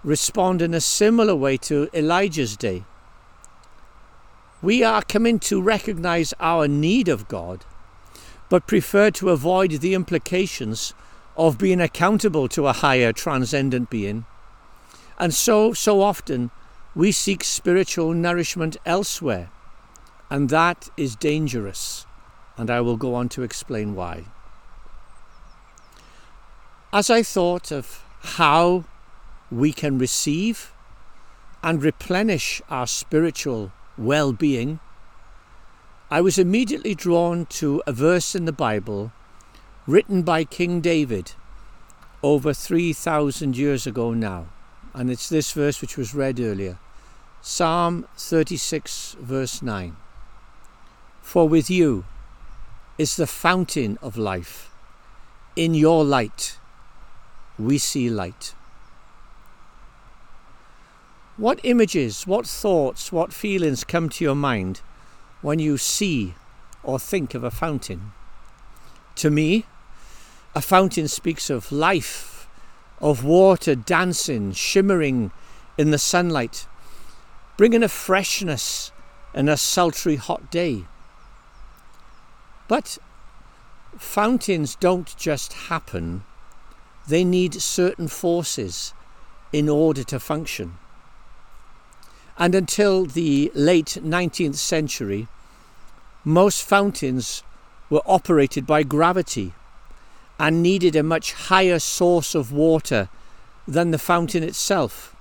respond 0.05 0.63
in 0.63 0.73
a 0.73 0.81
similar 0.81 1.35
way 1.35 1.57
to 1.57 1.89
Elijah's 1.93 2.57
day. 2.57 2.85
We 4.63 4.85
are 4.85 5.03
coming 5.03 5.41
to 5.41 5.61
recognize 5.61 6.33
our 6.39 6.69
need 6.69 7.09
of 7.09 7.27
God, 7.27 7.65
but 8.49 8.69
prefer 8.69 9.11
to 9.11 9.31
avoid 9.31 9.73
the 9.73 9.93
implications 9.93 10.95
of 11.37 11.59
being 11.59 11.81
accountable 11.81 12.47
to 12.51 12.69
a 12.69 12.73
higher 12.73 13.13
transcendent 13.13 13.91
being. 13.91 14.25
And 15.19 15.35
so, 15.35 15.73
so 15.73 16.01
often, 16.01 16.53
we 16.95 17.11
seek 17.11 17.43
spiritual 17.43 18.15
nourishment 18.15 18.77
elsewhere, 18.87 19.51
and 20.31 20.49
that 20.51 20.91
is 20.97 21.17
dangerous. 21.17 22.07
And 22.57 22.71
I 22.71 22.81
will 22.83 22.97
go 22.97 23.17
on 23.17 23.29
to 23.31 23.43
explain 23.43 23.97
why. 23.97 24.27
As 26.95 27.11
I 27.11 27.25
thought 27.25 27.73
of 27.73 28.05
how 28.21 28.85
we 29.51 29.73
can 29.73 29.99
receive 29.99 30.73
and 31.61 31.83
replenish 31.83 32.63
our 32.71 32.87
spiritual 32.87 33.73
well 33.99 34.33
being, 34.33 34.79
I 36.09 36.21
was 36.21 36.39
immediately 36.39 36.95
drawn 36.95 37.47
to 37.47 37.83
a 37.85 37.93
verse 37.93 38.37
in 38.37 38.45
the 38.45 38.53
Bible 38.53 39.11
written 39.89 40.23
by 40.23 40.45
King 40.45 40.81
David 40.81 41.33
over 42.23 42.55
3,000 42.55 43.57
years 43.57 43.89
ago 43.89 44.15
now. 44.15 44.47
And 44.93 45.11
it's 45.11 45.29
this 45.29 45.51
verse 45.51 45.81
which 45.81 45.97
was 45.97 46.15
read 46.15 46.39
earlier 46.39 46.79
Psalm 47.43 48.07
36, 48.17 49.17
verse 49.19 49.63
9. 49.63 49.97
For 51.21 51.49
with 51.49 51.69
you 51.69 52.05
is 52.99 53.17
the 53.17 53.27
fountain 53.27 53.99
of 54.01 54.17
life. 54.17 54.71
In 55.57 55.75
your 55.75 56.05
light 56.05 56.61
we 57.59 57.79
see 57.79 58.11
light. 58.11 58.55
What 61.37 61.61
images, 61.65 62.27
what 62.27 62.47
thoughts, 62.47 63.11
what 63.11 63.33
feelings 63.33 63.83
come 63.85 64.09
to 64.11 64.25
your 64.25 64.37
mind 64.37 64.81
when 65.43 65.59
you 65.59 65.77
see 65.79 66.35
or 66.83 66.99
think 66.99 67.35
of 67.35 67.43
a 67.43 67.51
fountain? 67.51 68.13
To 69.17 69.31
me, 69.31 69.67
a 70.55 70.61
fountain 70.61 71.09
speaks 71.09 71.51
of 71.51 71.73
life, 71.73 72.47
of 73.01 73.25
water 73.25 73.75
dancing, 73.75 74.53
shimmering 74.53 75.33
in 75.77 75.91
the 75.91 75.99
sunlight, 75.99 76.67
bringing 77.57 77.83
a 77.83 77.89
freshness 77.89 78.93
in 79.35 79.49
a 79.49 79.57
sultry 79.57 80.17
hot 80.17 80.51
day. 80.51 80.85
But 82.69 82.99
fountains 83.99 84.77
don't 84.77 85.17
just 85.17 85.53
happen 85.53 86.25
they 87.07 87.25
need 87.25 87.61
certain 87.61 88.09
forces 88.09 88.95
in 89.53 89.69
order 89.69 90.03
to 90.05 90.19
function. 90.19 90.79
And 92.39 92.55
until 92.55 93.05
the 93.05 93.53
late 93.55 93.99
19th 94.03 94.57
century, 94.57 95.29
most 96.25 96.63
fountains 96.63 97.43
were 97.91 98.03
operated 98.07 98.67
by 98.67 98.83
gravity 98.83 99.53
and 100.39 100.63
needed 100.63 100.97
a 100.97 101.03
much 101.03 101.33
higher 101.35 101.79
source 101.79 102.35
of 102.35 102.51
water 102.51 103.09
than 103.69 103.91
the 103.91 103.99
fountain 103.99 104.43
itself. 104.43 105.15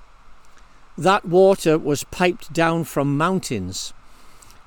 That 0.97 1.25
water 1.25 1.77
was 1.77 2.03
piped 2.05 2.53
down 2.53 2.85
from 2.85 3.17
mountains, 3.17 3.93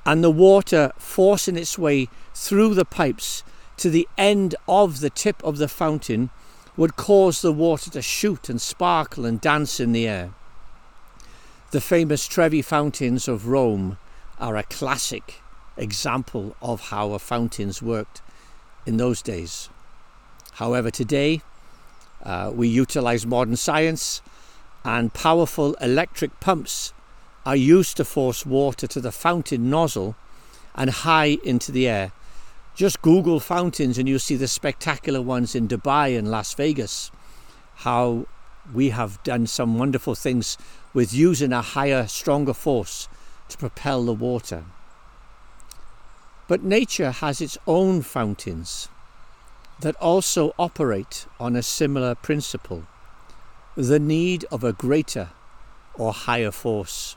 and 0.05 0.23
the 0.23 0.31
water 0.31 0.93
forcing 0.99 1.57
its 1.57 1.79
way 1.79 2.09
through 2.35 2.75
the 2.75 2.85
pipes 2.85 3.43
to 3.79 3.91
the 3.91 4.09
end 4.17 4.55
of 4.69 5.01
the 5.01 5.11
tip 5.11 5.43
of 5.43 5.59
the 5.59 5.69
fountain 5.69 6.31
would 6.77 6.97
cause 6.97 7.41
the 7.41 7.53
water 7.53 7.91
to 7.91 8.03
shoot 8.03 8.49
and 8.49 8.61
sparkle 8.61 9.25
and 9.25 9.41
dance 9.41 9.81
in 9.81 9.93
the 9.93 10.07
air. 10.07 10.31
The 11.71 11.81
famous 11.81 12.27
Trevi 12.27 12.63
fountains 12.63 13.29
of 13.29 13.49
Rome 13.49 13.99
are 14.39 14.57
a 14.57 14.63
classic 14.63 15.43
example 15.77 16.55
of 16.61 16.89
how 16.89 17.13
a 17.13 17.19
fountains 17.19 17.83
worked 17.83 18.23
in 18.85 18.99
those 18.99 19.23
days. 19.23 19.69
However, 20.55 20.91
today 20.91 21.43
uh, 22.23 22.51
we 22.55 22.69
utilize 22.69 23.27
modern 23.27 23.57
science 23.57 24.23
and 24.85 25.13
powerful 25.13 25.75
electric 25.75 26.39
pumps 26.41 26.93
are 27.45 27.57
used 27.57 27.97
to 27.97 28.05
force 28.05 28.45
water 28.47 28.87
to 28.87 29.01
the 29.01 29.13
fountain 29.13 29.71
nozzle 29.71 30.17
and 30.75 30.91
high 30.91 31.39
into 31.45 31.73
the 31.73 31.89
air 31.89 32.13
just 32.77 33.03
Google 33.03 33.41
fountains 33.41 33.99
and 33.99 34.09
you'll 34.09 34.19
see 34.19 34.37
the 34.37 34.47
spectacular 34.47 35.23
ones 35.23 35.55
in 35.55 35.67
Dubai 35.67 36.17
and 36.17 36.31
Las 36.31 36.55
Vegas. 36.55 37.11
How 37.77 38.27
we 38.73 38.91
have 38.91 39.23
done 39.25 39.47
some 39.47 39.79
wonderful 39.79 40.15
things 40.15 40.59
with 40.93 41.13
using 41.13 41.53
a 41.53 41.63
higher, 41.63 42.07
stronger 42.07 42.53
force 42.53 43.09
to 43.49 43.57
propel 43.57 44.05
the 44.05 44.13
water. 44.13 44.65
But 46.47 46.63
nature 46.63 47.11
has 47.11 47.41
its 47.41 47.59
own 47.67 48.03
fountains. 48.03 48.89
that 49.81 49.97
also 49.97 50.55
operate 50.59 51.27
on 51.39 51.55
a 51.55 51.63
similar 51.63 52.15
principle 52.15 52.87
the 53.77 53.99
need 53.99 54.45
of 54.51 54.65
a 54.65 54.73
greater 54.73 55.29
or 55.95 56.13
higher 56.13 56.51
force. 56.51 57.15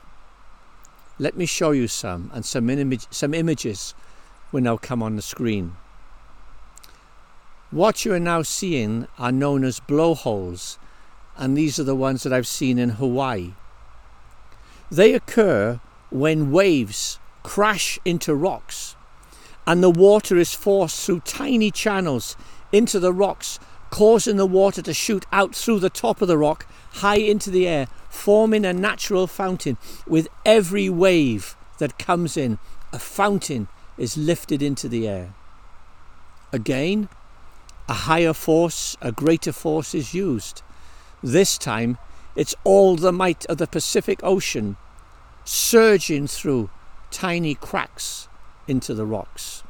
Let 1.18 1.38
me 1.38 1.46
show 1.46 1.70
you 1.70 1.88
some, 1.88 2.30
and 2.34 2.44
some, 2.44 2.98
some 3.10 3.32
images 3.32 3.94
will 4.52 4.62
now 4.62 4.76
come 4.76 5.02
on 5.02 5.16
the 5.16 5.22
screen. 5.22 5.76
What 7.70 8.04
you 8.04 8.12
are 8.14 8.20
now 8.20 8.42
seeing 8.42 9.06
are 9.18 9.32
known 9.32 9.64
as 9.64 9.80
blowholes, 9.80 10.78
and 11.36 11.56
these 11.56 11.78
are 11.78 11.84
the 11.84 11.94
ones 11.94 12.24
that 12.24 12.32
I've 12.32 12.46
seen 12.46 12.78
in 12.78 12.90
Hawaii. 12.90 13.52
They 14.90 15.14
occur 15.14 15.80
when 16.10 16.50
waves 16.50 17.18
crash 17.42 17.98
into 18.04 18.34
rocks 18.34 18.96
and 19.66 19.82
the 19.82 19.90
water 19.90 20.36
is 20.36 20.54
forced 20.54 21.06
through 21.06 21.20
tiny 21.20 21.70
channels 21.70 22.36
into 22.72 22.98
the 22.98 23.12
rocks, 23.12 23.60
causing 23.90 24.36
the 24.36 24.46
water 24.46 24.82
to 24.82 24.94
shoot 24.94 25.26
out 25.32 25.54
through 25.54 25.78
the 25.78 25.90
top 25.90 26.20
of 26.20 26.28
the 26.28 26.38
rock 26.38 26.66
high 26.94 27.18
into 27.18 27.50
the 27.50 27.68
air, 27.68 27.86
forming 28.08 28.64
a 28.64 28.72
natural 28.72 29.26
fountain. 29.26 29.76
With 30.06 30.28
every 30.44 30.88
wave 30.88 31.56
that 31.78 31.98
comes 31.98 32.36
in, 32.36 32.58
a 32.92 32.98
fountain 32.98 33.68
is 34.00 34.16
lifted 34.16 34.62
into 34.62 34.88
the 34.88 35.06
air. 35.06 35.34
Again, 36.52 37.08
a 37.86 37.92
higher 37.92 38.32
force, 38.32 38.96
a 39.02 39.12
greater 39.12 39.52
force 39.52 39.94
is 39.94 40.14
used. 40.14 40.62
This 41.22 41.58
time, 41.58 41.98
it's 42.34 42.54
all 42.64 42.96
the 42.96 43.12
might 43.12 43.44
of 43.46 43.58
the 43.58 43.66
Pacific 43.66 44.18
Ocean 44.22 44.78
surging 45.44 46.26
through 46.26 46.70
tiny 47.10 47.54
cracks 47.54 48.26
into 48.66 48.94
the 48.94 49.04
rocks. 49.04 49.62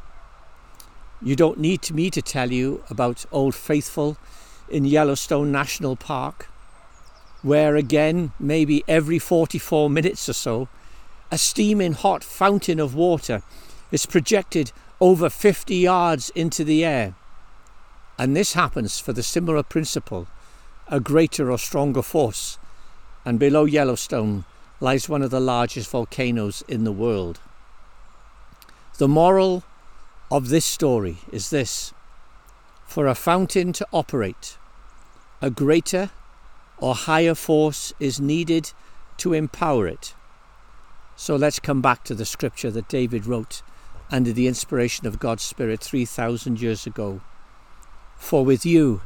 You 1.20 1.34
don't 1.34 1.58
need 1.58 1.90
me 1.90 2.08
to 2.10 2.22
tell 2.22 2.52
you 2.52 2.84
about 2.88 3.26
Old 3.32 3.56
Faithful 3.56 4.16
in 4.68 4.84
Yellowstone 4.84 5.50
National 5.50 5.96
Park, 5.96 6.48
where 7.42 7.74
again, 7.74 8.32
maybe 8.38 8.84
every 8.86 9.18
44 9.18 9.90
minutes 9.90 10.28
or 10.28 10.34
so, 10.34 10.68
a 11.32 11.38
steaming 11.38 11.94
hot 11.94 12.22
fountain 12.22 12.78
of 12.78 12.94
water 12.94 13.42
is 13.90 14.06
projected 14.06 14.72
over 15.00 15.30
50 15.30 15.74
yards 15.74 16.30
into 16.30 16.64
the 16.64 16.84
air. 16.84 17.14
And 18.18 18.36
this 18.36 18.52
happens 18.52 19.00
for 19.00 19.12
the 19.12 19.22
similar 19.22 19.62
principle 19.62 20.28
a 20.88 21.00
greater 21.00 21.50
or 21.50 21.58
stronger 21.58 22.02
force. 22.02 22.58
And 23.24 23.38
below 23.38 23.64
Yellowstone 23.64 24.44
lies 24.80 25.08
one 25.08 25.22
of 25.22 25.30
the 25.30 25.40
largest 25.40 25.90
volcanoes 25.90 26.62
in 26.66 26.84
the 26.84 26.92
world. 26.92 27.38
The 28.98 29.08
moral 29.08 29.62
of 30.30 30.48
this 30.48 30.66
story 30.66 31.18
is 31.32 31.50
this 31.50 31.92
for 32.86 33.06
a 33.06 33.14
fountain 33.14 33.72
to 33.72 33.86
operate, 33.92 34.58
a 35.40 35.48
greater 35.48 36.10
or 36.78 36.94
higher 36.94 37.36
force 37.36 37.92
is 38.00 38.20
needed 38.20 38.72
to 39.18 39.32
empower 39.32 39.86
it. 39.86 40.14
So 41.14 41.36
let's 41.36 41.60
come 41.60 41.80
back 41.80 42.02
to 42.04 42.14
the 42.14 42.24
scripture 42.24 42.70
that 42.72 42.88
David 42.88 43.26
wrote 43.26 43.62
under 44.10 44.32
the 44.32 44.46
inspiration 44.46 45.06
of 45.06 45.18
God's 45.18 45.42
Spirit 45.42 45.80
3,000 45.80 46.60
years 46.60 46.86
ago. 46.86 47.20
For 48.16 48.44
with 48.44 48.66
you 48.66 49.02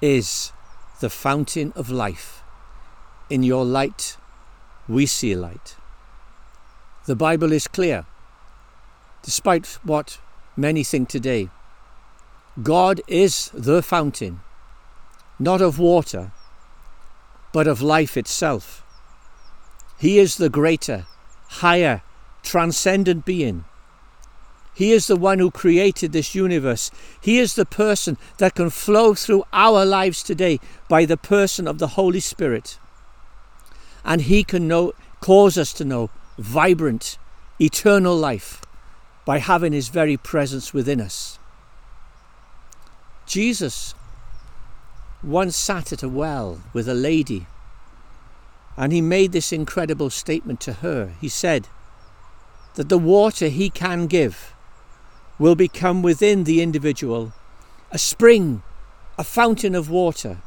is 0.00 0.52
the 1.00 1.10
fountain 1.10 1.72
of 1.76 1.90
life. 1.90 2.42
In 3.30 3.42
your 3.42 3.64
light, 3.64 4.16
we 4.88 5.06
see 5.06 5.34
light. 5.34 5.76
The 7.06 7.16
Bible 7.16 7.52
is 7.52 7.68
clear 7.68 8.06
despite 9.22 9.78
what 9.82 10.18
many 10.56 10.84
think 10.84 11.08
today. 11.08 11.48
God 12.62 13.00
is 13.08 13.50
the 13.54 13.82
fountain, 13.82 14.40
not 15.38 15.60
of 15.60 15.78
water, 15.78 16.30
but 17.52 17.66
of 17.66 17.80
life 17.80 18.16
itself. 18.16 18.84
He 19.98 20.18
is 20.18 20.36
the 20.36 20.50
greater, 20.50 21.06
higher, 21.48 22.02
transcendent 22.42 23.24
being. 23.24 23.64
He 24.74 24.92
is 24.92 25.06
the 25.06 25.16
one 25.16 25.38
who 25.38 25.50
created 25.50 26.12
this 26.12 26.34
universe. 26.34 26.90
He 27.20 27.38
is 27.38 27.54
the 27.54 27.64
person 27.64 28.18
that 28.38 28.54
can 28.54 28.70
flow 28.70 29.14
through 29.14 29.44
our 29.52 29.84
lives 29.84 30.22
today 30.22 30.58
by 30.88 31.04
the 31.04 31.16
person 31.16 31.68
of 31.68 31.78
the 31.78 31.88
Holy 31.88 32.20
Spirit. 32.20 32.78
And 34.04 34.22
He 34.22 34.42
can 34.42 34.66
know, 34.66 34.92
cause 35.20 35.56
us 35.56 35.72
to 35.74 35.84
know 35.84 36.10
vibrant, 36.38 37.18
eternal 37.60 38.16
life 38.16 38.60
by 39.24 39.38
having 39.38 39.72
his 39.72 39.88
very 39.88 40.16
presence 40.16 40.74
within 40.74 41.00
us. 41.00 41.38
Jesus 43.26 43.94
once 45.22 45.56
sat 45.56 45.92
at 45.92 46.02
a 46.02 46.08
well 46.08 46.60
with 46.74 46.86
a 46.88 46.94
lady 46.94 47.46
and 48.76 48.92
he 48.92 49.00
made 49.00 49.32
this 49.32 49.52
incredible 49.52 50.10
statement 50.10 50.60
to 50.60 50.74
her. 50.74 51.14
He 51.20 51.28
said 51.28 51.68
that 52.74 52.88
the 52.88 52.98
water 52.98 53.48
he 53.48 53.70
can 53.70 54.06
give 54.06 54.52
will 55.38 55.54
become 55.54 56.02
within 56.02 56.44
the 56.44 56.62
individual 56.62 57.32
a 57.90 57.98
spring, 57.98 58.62
a 59.16 59.24
fountain 59.24 59.74
of 59.74 59.88
water 59.88 60.38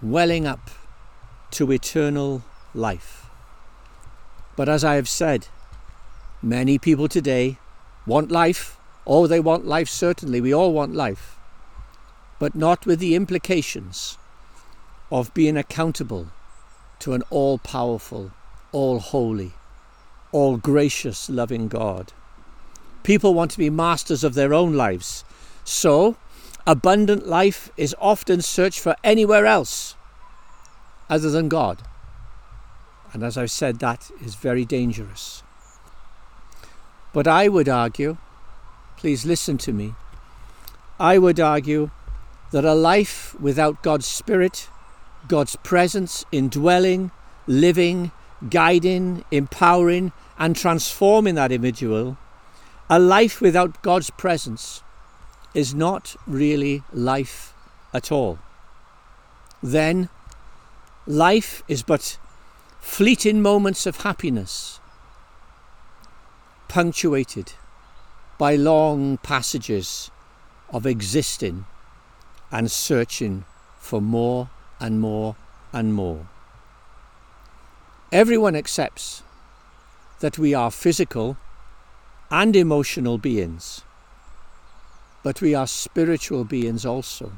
welling 0.00 0.46
up 0.46 0.70
to 1.50 1.70
eternal 1.70 2.42
life. 2.74 3.26
But 4.56 4.68
as 4.68 4.84
I 4.84 4.94
have 4.94 5.08
said, 5.08 5.48
many 6.42 6.78
people 6.78 7.08
today 7.08 7.58
want 8.06 8.30
life. 8.30 8.78
Oh, 9.06 9.26
they 9.26 9.40
want 9.40 9.66
life, 9.66 9.88
certainly. 9.88 10.40
We 10.40 10.54
all 10.54 10.72
want 10.72 10.94
life. 10.94 11.36
But 12.38 12.54
not 12.54 12.86
with 12.86 12.98
the 12.98 13.14
implications 13.14 14.16
of 15.10 15.34
being 15.34 15.56
accountable 15.56 16.28
to 17.00 17.14
an 17.14 17.22
all 17.30 17.58
powerful, 17.58 18.32
all 18.72 19.00
holy, 19.00 19.52
all 20.32 20.56
gracious, 20.56 21.28
loving 21.28 21.68
God. 21.68 22.12
People 23.02 23.34
want 23.34 23.50
to 23.52 23.58
be 23.58 23.70
masters 23.70 24.24
of 24.24 24.34
their 24.34 24.52
own 24.52 24.74
lives. 24.74 25.24
So, 25.64 26.16
abundant 26.66 27.26
life 27.26 27.70
is 27.76 27.94
often 28.00 28.42
searched 28.42 28.80
for 28.80 28.96
anywhere 29.02 29.46
else 29.46 29.94
other 31.08 31.30
than 31.30 31.48
God. 31.48 31.82
And 33.12 33.22
as 33.22 33.36
I've 33.36 33.50
said, 33.50 33.80
that 33.80 34.10
is 34.24 34.34
very 34.34 34.64
dangerous. 34.64 35.42
But 37.12 37.26
I 37.26 37.48
would 37.48 37.68
argue, 37.68 38.18
please 38.96 39.26
listen 39.26 39.58
to 39.58 39.72
me, 39.72 39.94
I 40.98 41.18
would 41.18 41.40
argue 41.40 41.90
that 42.52 42.64
a 42.64 42.74
life 42.74 43.34
without 43.40 43.82
God's 43.82 44.06
Spirit, 44.06 44.68
God's 45.26 45.56
presence, 45.56 46.24
indwelling, 46.30 47.10
living, 47.46 48.12
guiding, 48.48 49.24
empowering, 49.30 50.12
and 50.38 50.54
transforming 50.54 51.34
that 51.34 51.52
individual, 51.52 52.16
a 52.90 52.98
life 52.98 53.40
without 53.40 53.80
God's 53.82 54.10
presence 54.10 54.82
is 55.54 55.72
not 55.72 56.16
really 56.26 56.82
life 56.92 57.54
at 57.94 58.10
all. 58.10 58.40
Then 59.62 60.08
life 61.06 61.62
is 61.68 61.84
but 61.84 62.18
fleeting 62.80 63.40
moments 63.40 63.86
of 63.86 63.98
happiness 63.98 64.80
punctuated 66.66 67.52
by 68.38 68.56
long 68.56 69.18
passages 69.18 70.10
of 70.70 70.84
existing 70.84 71.66
and 72.50 72.70
searching 72.70 73.44
for 73.78 74.00
more 74.00 74.50
and 74.80 75.00
more 75.00 75.36
and 75.72 75.94
more. 75.94 76.26
Everyone 78.10 78.56
accepts 78.56 79.22
that 80.18 80.38
we 80.38 80.54
are 80.54 80.72
physical 80.72 81.36
and 82.30 82.54
emotional 82.54 83.18
beings, 83.18 83.82
but 85.22 85.40
we 85.40 85.54
are 85.54 85.66
spiritual 85.66 86.44
beings 86.44 86.86
also. 86.86 87.32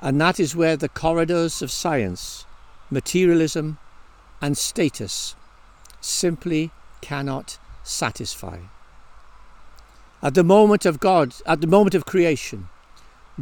And 0.00 0.20
that 0.20 0.38
is 0.38 0.54
where 0.54 0.76
the 0.76 0.88
corridors 0.88 1.60
of 1.60 1.72
science, 1.72 2.46
materialism, 2.90 3.78
and 4.40 4.56
status 4.56 5.34
simply 6.00 6.70
cannot 7.00 7.58
satisfy. 7.82 8.58
At 10.22 10.34
the 10.34 10.44
moment 10.44 10.86
of 10.86 11.00
God, 11.00 11.34
at 11.46 11.60
the 11.60 11.66
moment 11.66 11.94
of 11.94 12.06
creation, 12.06 12.68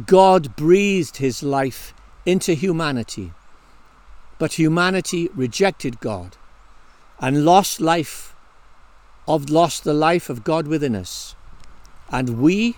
God 0.05 0.55
breathed 0.55 1.17
his 1.17 1.43
life 1.43 1.93
into 2.25 2.53
humanity, 2.53 3.33
but 4.39 4.53
humanity 4.53 5.29
rejected 5.35 5.99
God 5.99 6.37
and 7.19 7.45
lost 7.45 7.81
life 7.81 8.35
of 9.27 9.49
lost 9.49 9.83
the 9.83 9.93
life 9.93 10.29
of 10.29 10.43
God 10.43 10.67
within 10.67 10.95
us. 10.95 11.35
And 12.09 12.41
we, 12.41 12.77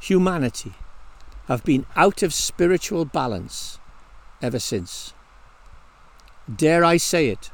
humanity, 0.00 0.74
have 1.48 1.64
been 1.64 1.86
out 1.96 2.22
of 2.22 2.32
spiritual 2.32 3.04
balance 3.04 3.78
ever 4.40 4.58
since. 4.58 5.12
Dare 6.54 6.84
I 6.84 6.96
say 6.96 7.28
it? 7.28 7.50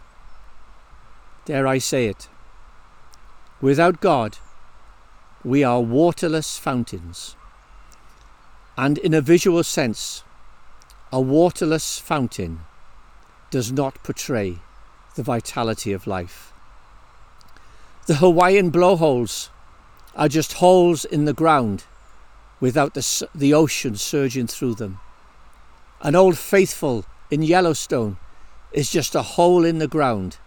Dare 1.45 1.67
I 1.67 1.79
say 1.79 2.07
it? 2.07 2.29
Without 3.61 4.01
God, 4.01 4.39
we 5.45 5.65
are 5.65 5.81
waterless 5.81 6.59
fountains. 6.59 7.37
And 8.77 8.99
in 8.99 9.15
a 9.15 9.21
visual 9.21 9.63
sense, 9.63 10.23
a 11.13 11.21
waterless 11.21 11.99
fountain 11.99 12.61
does 13.51 13.73
not 13.73 14.03
portray 14.03 14.59
the 15.17 15.23
vitality 15.23 15.93
of 15.93 16.07
life. 16.07 16.53
The 18.11 18.17
Hawaiian 18.17 18.71
blowholes 18.71 19.51
are 20.17 20.27
just 20.27 20.55
holes 20.55 21.05
in 21.05 21.27
the 21.27 21.33
ground 21.33 21.85
without 22.59 22.95
the, 22.95 23.29
the 23.33 23.55
ocean 23.55 23.95
surging 23.95 24.49
through 24.49 24.75
them. 24.75 24.99
An 26.03 26.17
old 26.17 26.37
faithful 26.37 27.05
in 27.31 27.45
Yellowstone 27.45 28.17
is 28.73 28.91
just 28.91 29.15
a 29.15 29.23
hole 29.23 29.65
in 29.65 29.79
the 29.79 29.87
ground 29.87 30.39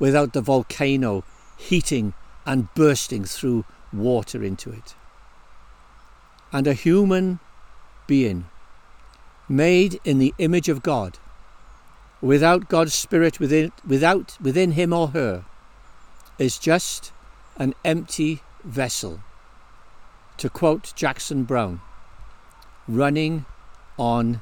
without 0.00 0.32
the 0.32 0.40
volcano 0.40 1.22
heating 1.56 2.14
and 2.44 2.74
bursting 2.74 3.24
through 3.24 3.64
water 3.92 4.42
into 4.42 4.72
it. 4.72 4.96
And 6.52 6.66
a 6.66 6.74
human 6.74 7.38
being 8.08 8.46
made 9.48 10.00
in 10.02 10.18
the 10.18 10.34
image 10.38 10.68
of 10.68 10.82
God 10.82 11.20
without 12.20 12.68
God's 12.68 12.92
spirit 12.92 13.38
within 13.38 13.70
without 13.86 14.36
within 14.40 14.72
him 14.72 14.92
or 14.92 15.10
her 15.10 15.44
is 16.38 16.58
just 16.58 17.12
an 17.56 17.74
empty 17.84 18.42
vessel 18.64 19.20
to 20.36 20.48
quote 20.48 20.92
Jackson 20.94 21.44
Browne 21.44 21.80
running 22.86 23.44
on 23.98 24.40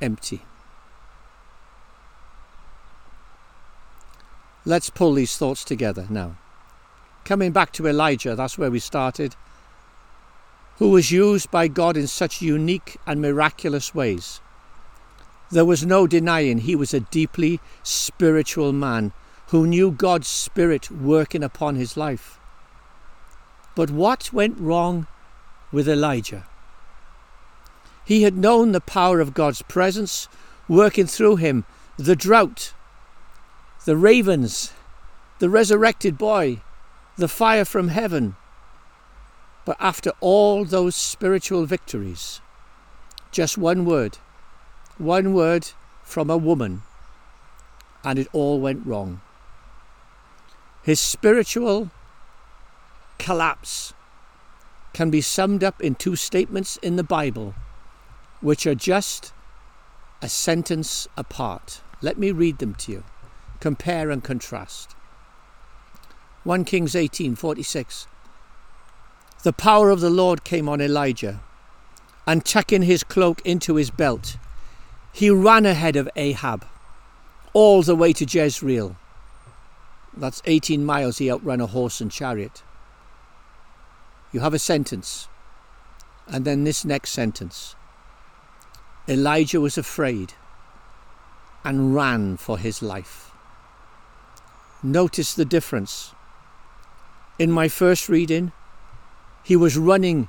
empty 0.00 0.42
Let's 4.68 4.90
pull 4.90 5.14
these 5.14 5.36
thoughts 5.36 5.62
together 5.62 6.08
now. 6.10 6.38
Coming 7.24 7.52
back 7.52 7.70
to 7.74 7.86
Elijah, 7.86 8.34
that's 8.34 8.58
where 8.58 8.70
we 8.70 8.80
started, 8.80 9.36
who 10.78 10.90
was 10.90 11.12
used 11.12 11.52
by 11.52 11.68
God 11.68 11.96
in 11.96 12.08
such 12.08 12.42
unique 12.42 12.96
and 13.06 13.22
miraculous 13.22 13.94
ways. 13.94 14.40
There 15.52 15.64
was 15.64 15.86
no 15.86 16.08
denying 16.08 16.58
he 16.58 16.74
was 16.74 16.92
a 16.92 16.98
deeply 16.98 17.60
spiritual 17.84 18.72
man 18.72 19.12
who 19.48 19.66
knew 19.66 19.90
God's 19.90 20.26
Spirit 20.26 20.90
working 20.90 21.44
upon 21.44 21.76
his 21.76 21.96
life. 21.96 22.38
But 23.74 23.90
what 23.90 24.32
went 24.32 24.58
wrong 24.58 25.06
with 25.70 25.88
Elijah? 25.88 26.46
He 28.04 28.22
had 28.22 28.36
known 28.36 28.72
the 28.72 28.80
power 28.80 29.20
of 29.20 29.34
God's 29.34 29.62
presence 29.62 30.28
working 30.68 31.06
through 31.06 31.36
him, 31.36 31.64
the 31.96 32.16
drought, 32.16 32.72
the 33.84 33.96
ravens, 33.96 34.72
the 35.38 35.48
resurrected 35.48 36.16
boy, 36.18 36.60
the 37.16 37.28
fire 37.28 37.64
from 37.64 37.88
heaven. 37.88 38.36
But 39.64 39.76
after 39.80 40.12
all 40.20 40.64
those 40.64 40.96
spiritual 40.96 41.66
victories, 41.66 42.40
just 43.30 43.58
one 43.58 43.84
word, 43.84 44.18
one 44.98 45.34
word 45.34 45.70
from 46.02 46.30
a 46.30 46.36
woman, 46.36 46.82
and 48.04 48.18
it 48.18 48.28
all 48.32 48.60
went 48.60 48.86
wrong. 48.86 49.20
His 50.86 51.00
spiritual 51.00 51.90
collapse 53.18 53.92
can 54.92 55.10
be 55.10 55.20
summed 55.20 55.64
up 55.64 55.82
in 55.82 55.96
two 55.96 56.14
statements 56.14 56.76
in 56.76 56.94
the 56.94 57.02
Bible, 57.02 57.56
which 58.40 58.68
are 58.68 58.76
just 58.76 59.32
a 60.22 60.28
sentence 60.28 61.08
apart. 61.16 61.80
Let 62.00 62.18
me 62.18 62.30
read 62.30 62.58
them 62.58 62.76
to 62.76 62.92
you 62.92 63.04
compare 63.58 64.12
and 64.12 64.22
contrast. 64.22 64.94
1 66.44 66.64
Kings 66.64 66.94
18:46 66.94 68.06
The 69.42 69.52
power 69.52 69.90
of 69.90 69.98
the 69.98 70.08
Lord 70.22 70.44
came 70.44 70.68
on 70.68 70.80
Elijah, 70.80 71.40
and 72.28 72.44
tucking 72.44 72.82
his 72.82 73.02
cloak 73.02 73.42
into 73.44 73.74
his 73.74 73.90
belt, 73.90 74.36
he 75.12 75.30
ran 75.30 75.66
ahead 75.66 75.96
of 75.96 76.08
Ahab 76.14 76.64
all 77.52 77.82
the 77.82 77.96
way 77.96 78.12
to 78.12 78.24
Jezreel. 78.24 78.94
That's 80.16 80.42
18 80.46 80.84
miles 80.84 81.18
he 81.18 81.30
outran 81.30 81.60
a 81.60 81.66
horse 81.66 82.00
and 82.00 82.10
chariot. 82.10 82.62
You 84.32 84.40
have 84.40 84.54
a 84.54 84.58
sentence, 84.58 85.28
and 86.26 86.44
then 86.44 86.64
this 86.64 86.84
next 86.84 87.10
sentence. 87.10 87.76
Elijah 89.08 89.60
was 89.60 89.78
afraid 89.78 90.32
and 91.64 91.94
ran 91.94 92.36
for 92.36 92.58
his 92.58 92.82
life. 92.82 93.30
Notice 94.82 95.34
the 95.34 95.44
difference. 95.44 96.12
In 97.38 97.50
my 97.50 97.68
first 97.68 98.08
reading, 98.08 98.52
he 99.42 99.56
was 99.56 99.76
running 99.76 100.28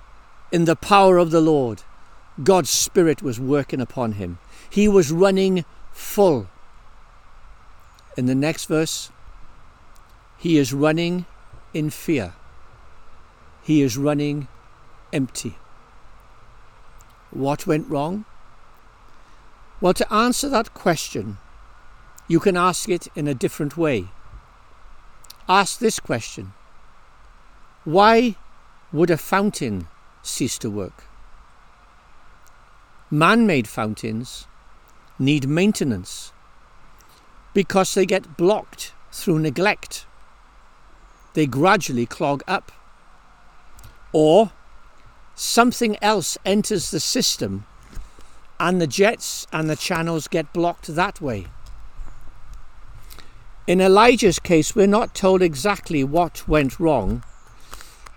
in 0.51 0.65
the 0.65 0.75
power 0.75 1.17
of 1.17 1.31
the 1.31 1.41
Lord. 1.41 1.83
God's 2.43 2.69
Spirit 2.69 3.21
was 3.21 3.39
working 3.39 3.81
upon 3.81 4.13
him. 4.13 4.37
He 4.69 4.87
was 4.87 5.11
running 5.11 5.65
full. 5.91 6.49
In 8.15 8.25
the 8.25 8.35
next 8.35 8.65
verse, 8.65 9.11
he 10.37 10.57
is 10.57 10.73
running 10.73 11.25
in 11.73 11.89
fear. 11.89 12.33
He 13.63 13.81
is 13.81 13.97
running 13.97 14.47
empty. 15.11 15.57
What 17.31 17.67
went 17.67 17.89
wrong? 17.89 18.25
Well, 19.81 19.93
to 19.93 20.13
answer 20.13 20.49
that 20.49 20.73
question, 20.73 21.37
you 22.27 22.39
can 22.39 22.57
ask 22.57 22.89
it 22.89 23.07
in 23.15 23.27
a 23.27 23.33
different 23.33 23.77
way 23.77 24.09
ask 25.47 25.79
this 25.79 25.99
question 25.99 26.53
Why 27.83 28.35
would 28.91 29.09
a 29.09 29.17
fountain 29.17 29.87
cease 30.21 30.57
to 30.59 30.69
work? 30.69 31.05
Man 33.09 33.47
made 33.47 33.67
fountains 33.67 34.47
need 35.17 35.47
maintenance 35.47 36.33
because 37.53 37.93
they 37.93 38.05
get 38.05 38.37
blocked 38.37 38.93
through 39.11 39.39
neglect. 39.39 40.05
They 41.37 41.45
gradually 41.45 42.07
clog 42.07 42.41
up. 42.47 42.71
Or 44.11 44.53
something 45.35 45.95
else 46.01 46.35
enters 46.43 46.89
the 46.89 46.99
system 46.99 47.67
and 48.59 48.81
the 48.81 48.87
jets 48.87 49.45
and 49.53 49.69
the 49.69 49.75
channels 49.75 50.27
get 50.27 50.51
blocked 50.51 50.87
that 50.87 51.21
way. 51.21 51.45
In 53.67 53.79
Elijah's 53.79 54.39
case, 54.39 54.75
we're 54.75 54.87
not 54.87 55.13
told 55.13 55.43
exactly 55.43 56.03
what 56.03 56.47
went 56.47 56.79
wrong, 56.79 57.23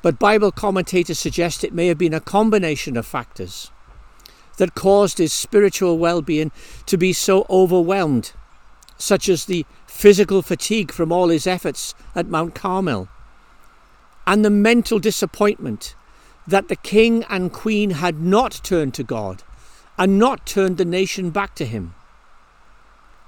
but 0.03 0.19
Bible 0.19 0.51
commentators 0.51 1.19
suggest 1.19 1.63
it 1.63 1.75
may 1.75 1.89
have 1.89 1.99
been 1.99 2.15
a 2.15 2.21
combination 2.21 2.97
of 2.97 3.05
factors 3.05 3.71
that 4.57 4.75
caused 4.75 5.19
his 5.19 5.35
spiritual 5.35 5.99
well 5.99 6.23
being 6.23 6.53
to 6.87 6.97
be 6.97 7.13
so 7.13 7.45
overwhelmed, 7.51 8.33
such 9.01 9.29
as 9.29 9.47
the 9.47 9.65
physical 9.87 10.43
fatigue 10.43 10.93
from 10.93 11.11
all 11.11 11.29
his 11.29 11.47
efforts 11.47 11.95
at 12.15 12.29
Mount 12.29 12.55
Carmel, 12.55 13.09
and 14.27 14.45
the 14.45 14.51
mental 14.51 14.99
disappointment 14.99 15.95
that 16.47 16.69
the 16.69 16.77
king 16.77 17.25
and 17.29 17.53
queen 17.53 17.91
had 17.91 18.21
not 18.21 18.61
turned 18.63 18.93
to 18.95 19.03
God 19.03 19.43
and 19.99 20.19
not 20.19 20.47
turned 20.47 20.77
the 20.77 20.85
nation 20.85 21.31
back 21.31 21.55
to 21.55 21.65
him. 21.65 21.95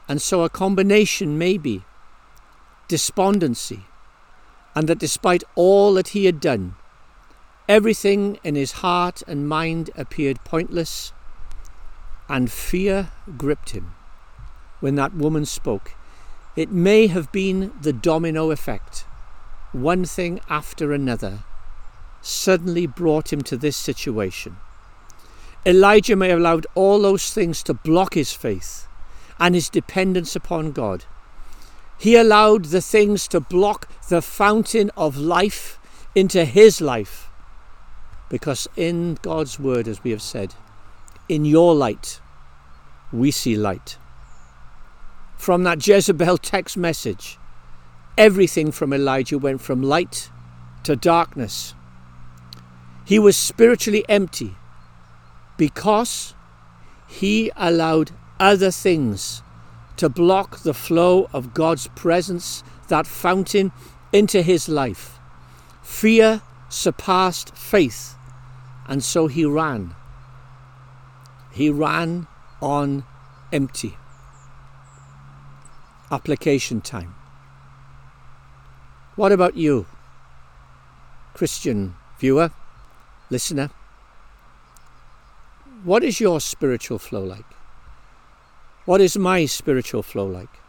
And 0.08 0.20
so 0.20 0.42
a 0.42 0.50
combination, 0.50 1.38
maybe, 1.38 1.82
despondency, 2.88 3.86
and 4.74 4.88
that 4.88 4.98
despite 4.98 5.44
all 5.54 5.94
that 5.94 6.08
he 6.08 6.26
had 6.26 6.40
done, 6.40 6.74
everything 7.68 8.38
in 8.44 8.54
his 8.56 8.72
heart 8.72 9.22
and 9.26 9.48
mind 9.48 9.90
appeared 9.96 10.44
pointless, 10.44 11.12
and 12.28 12.52
fear 12.52 13.10
gripped 13.38 13.70
him 13.70 13.94
when 14.82 14.96
that 14.96 15.14
woman 15.14 15.46
spoke. 15.46 15.94
It 16.56 16.70
may 16.70 17.06
have 17.06 17.30
been 17.32 17.72
the 17.80 17.92
domino 17.92 18.50
effect. 18.50 19.06
One 19.70 20.04
thing 20.04 20.40
after 20.50 20.92
another 20.92 21.44
suddenly 22.20 22.86
brought 22.86 23.32
him 23.32 23.42
to 23.42 23.56
this 23.56 23.76
situation. 23.76 24.56
Elijah 25.64 26.16
may 26.16 26.28
have 26.30 26.40
allowed 26.40 26.66
all 26.74 27.00
those 27.00 27.32
things 27.32 27.62
to 27.62 27.72
block 27.72 28.14
his 28.14 28.32
faith 28.32 28.88
and 29.38 29.54
his 29.54 29.68
dependence 29.68 30.34
upon 30.34 30.72
God. 30.72 31.04
He 31.96 32.16
allowed 32.16 32.66
the 32.66 32.80
things 32.80 33.28
to 33.28 33.38
block 33.38 33.88
the 34.08 34.20
fountain 34.20 34.90
of 34.96 35.16
life 35.16 35.78
into 36.16 36.44
his 36.44 36.80
life. 36.80 37.30
Because 38.28 38.66
in 38.76 39.18
God's 39.22 39.60
word, 39.60 39.86
as 39.86 40.02
we 40.02 40.10
have 40.10 40.22
said, 40.22 40.54
in 41.28 41.44
your 41.44 41.72
light, 41.72 42.20
we 43.12 43.30
see 43.30 43.56
light. 43.56 43.98
From 45.42 45.64
that 45.64 45.84
Jezebel 45.84 46.38
text 46.38 46.76
message, 46.76 47.36
everything 48.16 48.70
from 48.70 48.92
Elijah 48.92 49.38
went 49.38 49.60
from 49.60 49.82
light 49.82 50.30
to 50.84 50.94
darkness. 50.94 51.74
He 53.04 53.18
was 53.18 53.36
spiritually 53.36 54.04
empty 54.08 54.54
because 55.56 56.34
he 57.08 57.50
allowed 57.56 58.12
other 58.38 58.70
things 58.70 59.42
to 59.96 60.08
block 60.08 60.60
the 60.60 60.72
flow 60.72 61.28
of 61.32 61.52
God's 61.54 61.88
presence, 61.88 62.62
that 62.86 63.08
fountain, 63.08 63.72
into 64.12 64.42
his 64.42 64.68
life. 64.68 65.18
Fear 65.82 66.42
surpassed 66.68 67.56
faith, 67.56 68.14
and 68.86 69.02
so 69.02 69.26
he 69.26 69.44
ran. 69.44 69.96
he 71.50 71.68
ran 71.68 72.28
on 72.60 73.04
empty. 73.52 73.96
Application 76.12 76.82
time. 76.82 77.14
What 79.16 79.32
about 79.32 79.56
you, 79.56 79.86
Christian 81.32 81.94
viewer, 82.18 82.50
listener? 83.30 83.70
What 85.84 86.04
is 86.04 86.20
your 86.20 86.38
spiritual 86.38 86.98
flow 86.98 87.24
like? 87.24 87.46
What 88.84 89.00
is 89.00 89.16
my 89.16 89.46
spiritual 89.46 90.02
flow 90.02 90.26
like? 90.26 90.60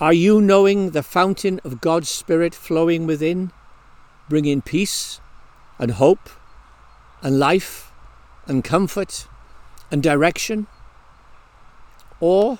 Are 0.00 0.12
you 0.12 0.42
knowing 0.42 0.90
the 0.90 1.02
fountain 1.02 1.62
of 1.64 1.80
God's 1.80 2.10
Spirit 2.10 2.54
flowing 2.54 3.06
within, 3.06 3.52
bringing 4.28 4.60
peace 4.60 5.18
and 5.78 5.92
hope 5.92 6.28
and 7.22 7.38
life 7.38 7.90
and 8.46 8.62
comfort 8.62 9.26
and 9.90 10.02
direction? 10.02 10.66
Or 12.20 12.58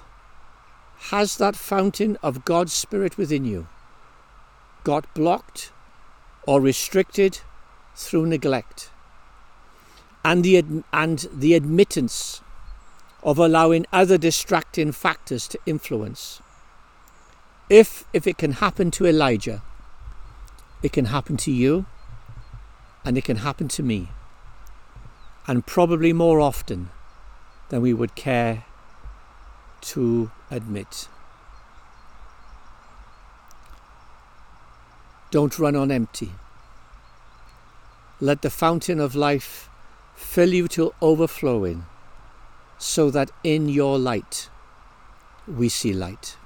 has 1.08 1.38
that 1.38 1.56
fountain 1.56 2.18
of 2.22 2.44
God's 2.44 2.72
Spirit 2.72 3.16
within 3.16 3.44
you 3.44 3.66
got 4.84 5.12
blocked 5.14 5.72
or 6.46 6.60
restricted 6.60 7.40
through 7.94 8.26
neglect? 8.26 8.90
And 10.22 10.44
the, 10.44 10.82
and 10.92 11.26
the 11.32 11.54
admittance 11.54 12.42
of 13.22 13.38
allowing 13.38 13.86
other 13.92 14.18
distracting 14.18 14.92
factors 14.92 15.48
to 15.48 15.58
influence. 15.64 16.42
If, 17.70 18.04
if 18.12 18.26
it 18.26 18.36
can 18.36 18.52
happen 18.52 18.90
to 18.92 19.06
Elijah, 19.06 19.62
it 20.82 20.92
can 20.92 21.06
happen 21.06 21.36
to 21.38 21.50
you 21.50 21.86
and 23.04 23.16
it 23.16 23.24
can 23.24 23.36
happen 23.36 23.68
to 23.68 23.82
me. 23.82 24.10
And 25.46 25.66
probably 25.66 26.12
more 26.12 26.40
often 26.40 26.90
than 27.70 27.80
we 27.80 27.94
would 27.94 28.14
care 28.14 28.64
to 29.83 30.31
admit. 30.51 31.09
Don't 35.31 35.59
run 35.59 35.77
on 35.77 35.90
empty. 35.90 36.33
Let 38.21 38.43
the 38.43 38.51
fountain 38.51 39.01
of 39.01 39.14
life 39.14 39.69
fill 40.14 40.53
you 40.53 40.69
to 40.69 40.93
overflowing 41.01 41.87
so 42.79 43.11
that 43.11 43.31
in 43.45 43.69
your 43.69 43.99
light 43.99 44.51
we 45.47 45.69
see 45.69 45.93
light. 45.93 46.37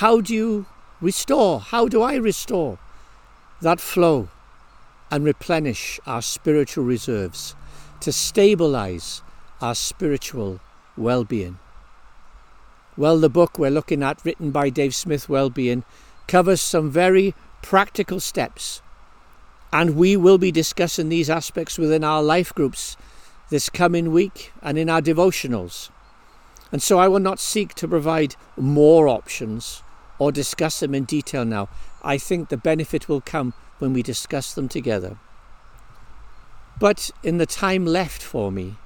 How 0.00 0.20
do 0.20 0.34
you 0.34 0.66
restore? 1.00 1.60
How 1.60 1.88
do 1.88 2.02
I 2.02 2.16
restore 2.16 2.78
that 3.60 3.80
flow 3.80 4.28
and 5.10 5.24
replenish 5.24 6.00
our 6.06 6.22
spiritual 6.22 6.84
reserves 6.84 7.54
to 8.00 8.12
stabilize 8.12 9.22
our 9.60 9.74
spiritual 9.74 10.60
well 10.96 11.24
being? 11.24 11.58
Well, 12.96 13.18
the 13.18 13.28
book 13.28 13.58
we're 13.58 13.70
looking 13.70 14.02
at, 14.02 14.24
written 14.24 14.50
by 14.50 14.70
Dave 14.70 14.94
Smith 14.94 15.28
Wellbeing, 15.28 15.84
covers 16.28 16.60
some 16.60 16.90
very 16.90 17.34
practical 17.62 18.20
steps. 18.20 18.82
And 19.72 19.96
we 19.96 20.16
will 20.16 20.38
be 20.38 20.52
discussing 20.52 21.08
these 21.08 21.28
aspects 21.28 21.76
within 21.76 22.04
our 22.04 22.22
life 22.22 22.54
groups 22.54 22.96
this 23.50 23.68
coming 23.68 24.12
week 24.12 24.52
and 24.62 24.78
in 24.78 24.88
our 24.88 25.02
devotionals. 25.02 25.90
And 26.70 26.80
so 26.80 26.98
I 26.98 27.08
will 27.08 27.20
not 27.20 27.40
seek 27.40 27.74
to 27.74 27.88
provide 27.88 28.36
more 28.56 29.08
options 29.08 29.82
or 30.18 30.30
discuss 30.30 30.80
them 30.80 30.94
in 30.94 31.04
detail 31.04 31.44
now. 31.44 31.68
I 32.02 32.18
think 32.18 32.48
the 32.48 32.56
benefit 32.56 33.08
will 33.08 33.20
come 33.20 33.54
when 33.78 33.92
we 33.92 34.02
discuss 34.02 34.54
them 34.54 34.68
together. 34.68 35.16
But 36.78 37.10
in 37.22 37.38
the 37.38 37.46
time 37.46 37.86
left 37.86 38.22
for 38.22 38.52
me, 38.52 38.76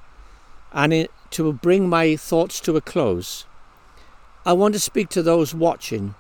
and 0.73 1.09
to 1.30 1.52
bring 1.52 1.88
my 1.88 2.16
thoughts 2.16 2.60
to 2.60 2.76
a 2.76 2.80
close, 2.80 3.44
I 4.46 4.52
want 4.52 4.74
to 4.74 4.80
speak 4.80 5.08
to 5.10 5.22
those 5.22 5.54
watching 5.54 6.14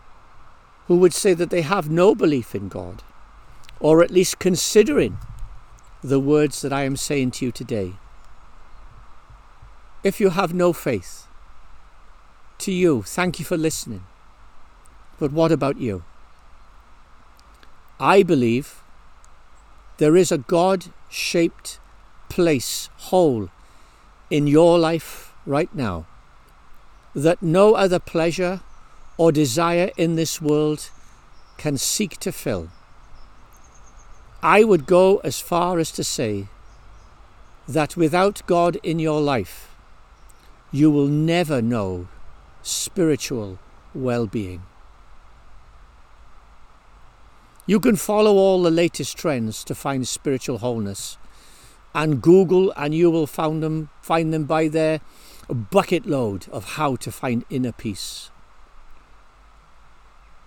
who 0.86 0.96
would 0.96 1.14
say 1.14 1.34
that 1.34 1.50
they 1.50 1.62
have 1.62 1.90
no 1.90 2.14
belief 2.14 2.54
in 2.54 2.68
God, 2.68 3.02
or 3.80 4.02
at 4.02 4.10
least 4.10 4.38
considering 4.38 5.18
the 6.02 6.20
words 6.20 6.62
that 6.62 6.72
I 6.72 6.82
am 6.84 6.96
saying 6.96 7.32
to 7.32 7.46
you 7.46 7.52
today 7.52 7.94
if 10.04 10.20
you 10.20 10.30
have 10.30 10.54
no 10.54 10.72
faith, 10.72 11.26
to 12.58 12.72
you, 12.72 13.02
thank 13.02 13.38
you 13.38 13.44
for 13.44 13.56
listening. 13.56 14.04
But 15.18 15.32
what 15.32 15.50
about 15.50 15.78
you? 15.78 16.04
I 17.98 18.22
believe 18.22 18.80
there 19.98 20.16
is 20.16 20.30
a 20.30 20.38
God 20.38 20.86
shaped 21.10 21.80
place, 22.28 22.88
hole 22.96 23.50
in 24.30 24.46
your 24.46 24.78
life 24.78 25.32
right 25.46 25.74
now 25.74 26.06
that 27.14 27.42
no 27.42 27.74
other 27.74 27.98
pleasure 27.98 28.60
or 29.16 29.32
desire 29.32 29.90
in 29.96 30.14
this 30.14 30.40
world 30.40 30.90
can 31.56 31.76
seek 31.76 32.18
to 32.18 32.30
fill. 32.30 32.68
I 34.42 34.62
would 34.62 34.86
go 34.86 35.16
as 35.18 35.40
far 35.40 35.78
as 35.78 35.90
to 35.92 36.04
say 36.04 36.46
that 37.66 37.96
without 37.96 38.42
God 38.46 38.78
in 38.82 38.98
your 38.98 39.20
life, 39.20 39.74
you 40.70 40.90
will 40.90 41.08
never 41.08 41.60
know 41.60 42.08
spiritual 42.62 43.58
well 43.94 44.26
being. 44.26 44.62
You 47.66 47.80
can 47.80 47.96
follow 47.96 48.36
all 48.36 48.62
the 48.62 48.70
latest 48.70 49.18
trends 49.18 49.64
to 49.64 49.74
find 49.74 50.06
spiritual 50.06 50.58
wholeness 50.58 51.18
and 51.98 52.22
Google 52.22 52.72
and 52.76 52.94
you 52.94 53.10
will 53.10 53.26
find 53.26 53.60
them 53.60 53.90
find 54.02 54.32
them 54.32 54.44
by 54.44 54.68
their 54.68 55.00
bucket 55.48 56.06
load 56.06 56.46
of 56.50 56.76
how 56.78 56.94
to 56.94 57.10
find 57.10 57.44
inner 57.50 57.72
peace. 57.72 58.30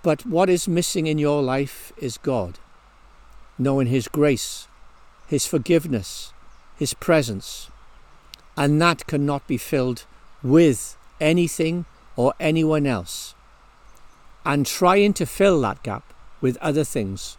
But 0.02 0.26
what 0.26 0.50
is 0.50 0.70
missing 0.70 1.08
in 1.08 1.18
your 1.18 1.44
life 1.44 1.92
is 1.98 2.18
God, 2.18 2.58
knowing 3.58 3.88
His 3.88 4.08
grace, 4.08 4.70
His 5.28 5.46
forgiveness, 5.46 6.32
His 6.78 6.94
presence, 6.94 7.70
and 8.56 8.82
that 8.82 9.06
cannot 9.06 9.46
be 9.46 9.58
filled 9.58 10.06
with 10.42 10.96
anything 11.20 11.84
or 12.16 12.34
anyone 12.40 12.88
else. 12.88 13.36
And 14.46 14.66
trying 14.66 15.14
to 15.16 15.26
fill 15.26 15.60
that 15.62 15.84
gap 15.84 16.14
with 16.40 16.58
other 16.58 16.86
things 16.86 17.38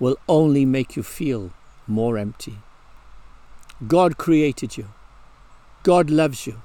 will 0.00 0.18
only 0.28 0.64
make 0.64 0.96
you 0.96 1.04
feel 1.04 1.52
more 1.86 2.18
empty. 2.18 2.58
God 3.86 4.18
created 4.18 4.76
you. 4.76 4.88
God 5.82 6.10
loves 6.10 6.46
you. 6.46 6.60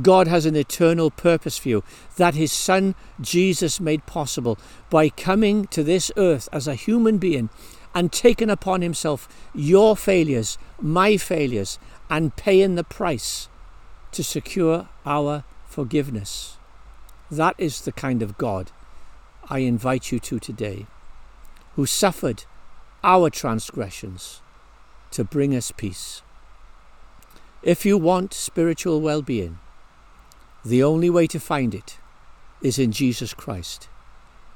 God 0.00 0.28
has 0.28 0.46
an 0.46 0.54
eternal 0.54 1.10
purpose 1.10 1.58
for 1.58 1.68
you 1.68 1.84
that 2.16 2.34
His 2.34 2.52
Son 2.52 2.94
Jesus 3.20 3.80
made 3.80 4.06
possible 4.06 4.58
by 4.88 5.08
coming 5.08 5.66
to 5.66 5.82
this 5.82 6.12
earth 6.16 6.48
as 6.52 6.68
a 6.68 6.76
human 6.76 7.18
being 7.18 7.50
and 7.92 8.12
taking 8.12 8.50
upon 8.50 8.82
Himself 8.82 9.28
your 9.52 9.96
failures, 9.96 10.58
my 10.80 11.16
failures, 11.16 11.78
and 12.08 12.36
paying 12.36 12.76
the 12.76 12.84
price 12.84 13.48
to 14.12 14.22
secure 14.22 14.88
our 15.04 15.42
forgiveness. 15.66 16.56
That 17.30 17.56
is 17.58 17.80
the 17.80 17.92
kind 17.92 18.22
of 18.22 18.38
God 18.38 18.70
I 19.48 19.60
invite 19.60 20.12
you 20.12 20.20
to 20.20 20.38
today, 20.38 20.86
who 21.74 21.86
suffered 21.86 22.44
our 23.02 23.30
transgressions 23.30 24.40
to 25.12 25.24
bring 25.24 25.54
us 25.54 25.72
peace. 25.72 26.22
If 27.62 27.84
you 27.84 27.98
want 27.98 28.32
spiritual 28.32 29.00
well 29.00 29.22
being, 29.22 29.58
the 30.64 30.82
only 30.82 31.10
way 31.10 31.26
to 31.26 31.40
find 31.40 31.74
it 31.74 31.98
is 32.62 32.78
in 32.78 32.92
Jesus 32.92 33.34
Christ. 33.34 33.88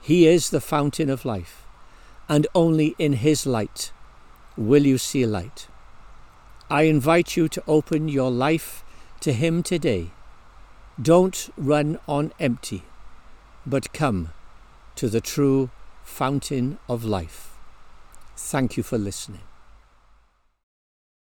He 0.01 0.27
is 0.27 0.51
the 0.51 0.61
fountain 0.61 1.09
of 1.09 1.25
life, 1.25 1.64
and 2.29 2.47
only 2.55 2.95
in 2.99 3.14
His 3.14 3.47
light 3.47 3.93
will 4.57 4.85
you 4.85 4.99
see 4.99 5.25
light. 5.27 5.67
I 6.71 6.83
invite 6.83 7.37
you 7.37 7.49
to 7.49 7.62
open 7.67 8.09
your 8.09 8.31
life 8.31 8.85
to 9.21 9.33
Him 9.33 9.62
today. 9.62 10.11
Don't 11.01 11.51
run 11.57 11.99
on 12.07 12.33
empty, 12.38 12.83
but 13.67 13.93
come 13.93 14.31
to 14.97 15.09
the 15.09 15.21
true 15.21 15.71
fountain 16.05 16.79
of 16.88 17.05
life. 17.05 17.57
Thank 18.37 18.77
you 18.77 18.83
for 18.83 18.99
listening. 18.99 19.54